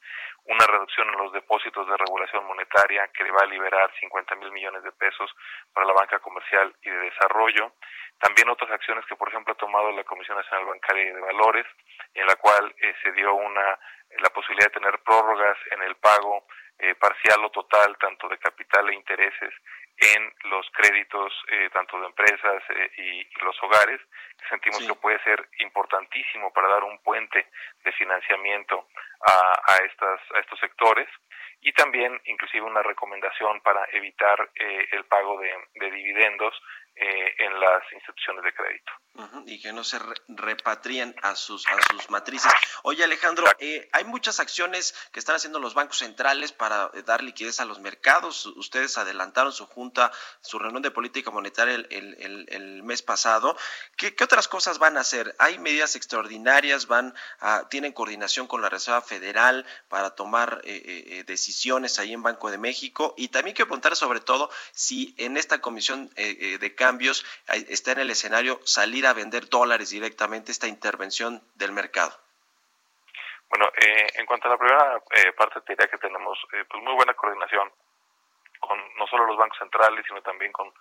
[0.45, 4.84] Una reducción en los depósitos de regulación monetaria que va a liberar 50 mil millones
[4.84, 5.32] de pesos
[5.73, 7.74] para la banca comercial y de Desarrollo.
[8.20, 11.66] También otras acciones que, por ejemplo, ha tomado la Comisión Nacional Bancaria y de Valores,
[12.13, 13.80] en la cual eh, se dio una
[14.20, 16.45] la posibilidad de tener prórrogas en el pago
[16.80, 19.53] eh, parcial o total tanto de capital e intereses
[19.98, 24.02] en los créditos eh, tanto de empresas eh, y, los hogares,
[24.38, 27.48] que sentimos que puede ser importantísimo para dar un puente
[27.84, 28.88] de financiamiento
[29.22, 31.08] a, a, estas, a estos sectores
[31.62, 36.54] y también inclusive una recomendación para evitar eh, el pago de, de dividendos
[36.98, 38.91] eh, en las instituciones de crédito.
[39.46, 42.52] y que no se repatrien a sus, a sus matrices.
[42.84, 47.22] Oye Alejandro, eh, hay muchas acciones que están haciendo los bancos centrales para eh, dar
[47.22, 48.46] liquidez a los mercados.
[48.46, 51.88] Ustedes adelantaron su junta, su reunión de política monetaria el,
[52.50, 53.58] el, mes pasado.
[53.98, 55.36] ¿Qué, ¿Qué, otras cosas van a hacer?
[55.39, 56.88] ¿Hay medidas extraordinarias?
[56.88, 62.58] ¿Van a, ¿Tienen coordinación con la Reserva Federal para tomar decisiones ahí en Banco de
[62.58, 63.14] México?
[63.18, 67.26] Y también quiero preguntar sobre todo si en esta comisión de cambios,
[67.70, 72.14] está en el escenario salir a vender dólares directamente esta intervención del mercado?
[73.50, 76.84] Bueno, eh, en cuanto a la primera eh, parte, te diría que tenemos eh, pues
[76.84, 77.72] muy buena coordinación
[78.60, 80.72] con no solo los bancos centrales, sino también con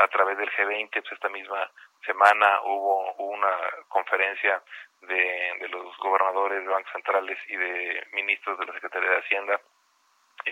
[0.00, 0.90] a través del G20.
[0.90, 1.70] Pues esta misma
[2.04, 3.54] semana hubo, una
[3.88, 4.62] conferencia
[5.02, 9.60] de, de los gobernadores de bancos centrales y de ministros de la Secretaría de Hacienda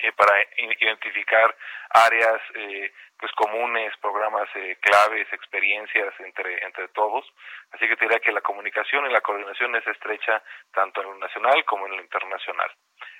[0.02, 0.32] eh, para
[0.78, 1.54] identificar
[1.90, 7.24] áreas eh, pues comunes, programas eh, claves, experiencias entre entre todos.
[7.72, 10.42] Así que te diría que la comunicación y la coordinación es estrecha
[10.72, 12.70] tanto en lo nacional como en lo internacional.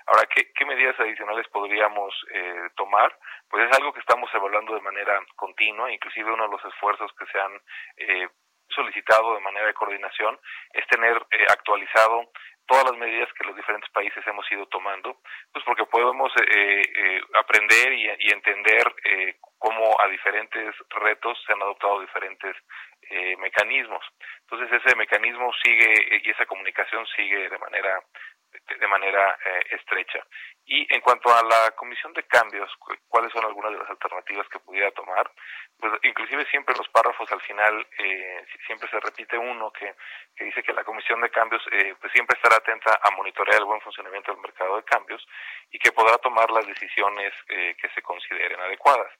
[0.07, 3.16] Ahora, ¿qué, medidas adicionales podríamos eh, tomar?
[3.49, 7.27] Pues es algo que estamos evaluando de manera continua, inclusive uno de los esfuerzos que
[7.27, 7.61] se han
[7.97, 8.29] eh,
[8.68, 10.39] solicitado de manera de coordinación
[10.72, 12.31] es tener eh, actualizado
[12.66, 15.20] todas las medidas que los diferentes países hemos ido tomando,
[15.52, 21.62] pues porque podemos eh, eh, aprender y, entender eh, cómo a diferentes retos se han
[21.62, 22.56] adoptado diferentes
[23.10, 24.04] eh, mecanismos.
[24.42, 28.02] Entonces ese mecanismo sigue y esa comunicación sigue de manera
[28.68, 30.24] de manera eh, estrecha.
[30.68, 32.68] Y en cuanto a la comisión de cambios,
[33.08, 35.30] cuáles son algunas de las alternativas que pudiera tomar,
[35.78, 39.94] pues inclusive siempre los párrafos al final eh, siempre se repite uno que,
[40.34, 43.66] que dice que la comisión de cambios eh, pues siempre estará atenta a monitorear el
[43.66, 45.24] buen funcionamiento del mercado de cambios
[45.70, 49.12] y que podrá tomar las decisiones eh, que se consideren adecuadas.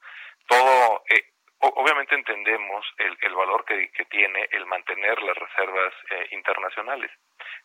[0.49, 1.31] Todo eh,
[1.61, 5.95] obviamente entendemos el, el valor que, que, tiene el mantener las reservas
[6.31, 7.11] internacionales.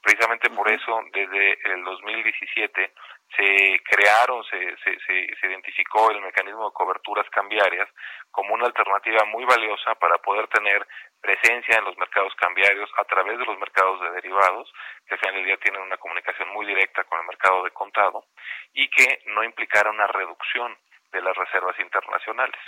[0.02, 2.94] Precisamente por eso, desde el 2017
[3.36, 4.98] se crearon, se, se,
[5.40, 7.88] se, identificó el mecanismo de coberturas cambiarias
[8.32, 10.86] como una alternativa muy valiosa para poder tener
[11.22, 14.74] presencia en los mercados cambiarios a través de los mercados de derivados,
[15.06, 18.26] que al final del día tienen una comunicación muy directa con el mercado de contado
[18.74, 20.76] y que no implicara una reducción
[21.12, 22.60] de las reservas internacionales.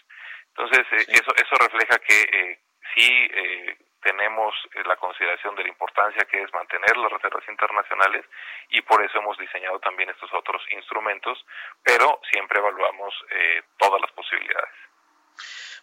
[0.55, 2.59] Entonces, eh, eso, eso refleja que eh,
[2.95, 8.25] sí eh, tenemos eh, la consideración de la importancia que es mantener las reservas internacionales
[8.69, 11.43] y por eso hemos diseñado también estos otros instrumentos,
[11.83, 14.69] pero siempre evaluamos eh, todas las posibilidades.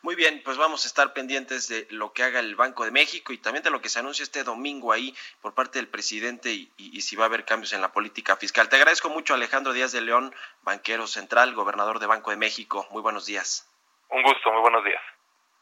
[0.02, 3.34] Muy bien, pues vamos a estar pendientes de lo que haga el Banco de México
[3.34, 6.72] y también de lo que se anuncia este domingo ahí por parte del presidente y,
[6.78, 8.70] y, si va a haber cambios en la política fiscal.
[8.70, 12.86] Te agradezco mucho, Alejandro Díaz de León, banquero central, gobernador de Banco de México.
[12.90, 13.68] Muy buenos días.
[14.08, 15.02] Un gusto, muy buenos días.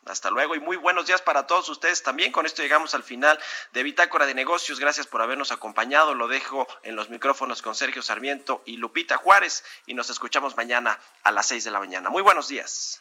[0.09, 2.33] Hasta luego y muy buenos días para todos ustedes también.
[2.33, 3.39] Con esto llegamos al final
[3.73, 4.81] de Bitácora de Negocios.
[4.81, 6.15] Gracias por habernos acompañado.
[6.15, 10.99] Lo dejo en los micrófonos con Sergio Sarmiento y Lupita Juárez y nos escuchamos mañana
[11.23, 12.11] a las 6 de la mañana.
[12.11, 13.01] Muy buenos días.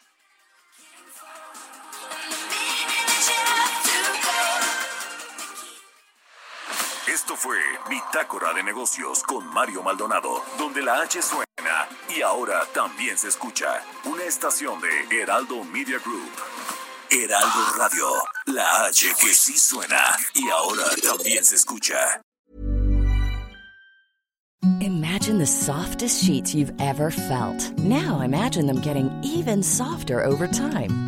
[7.06, 13.18] Esto fue Bitácora de Negocios con Mario Maldonado, donde la H suena y ahora también
[13.18, 16.57] se escucha una estación de Heraldo Media Group.
[17.10, 18.06] Heraldo Radio,
[18.46, 22.20] la H que sí suena y ahora también se escucha.
[24.80, 27.72] Imagine the softest sheets you've ever felt.
[27.78, 31.07] Now imagine them getting even softer over time.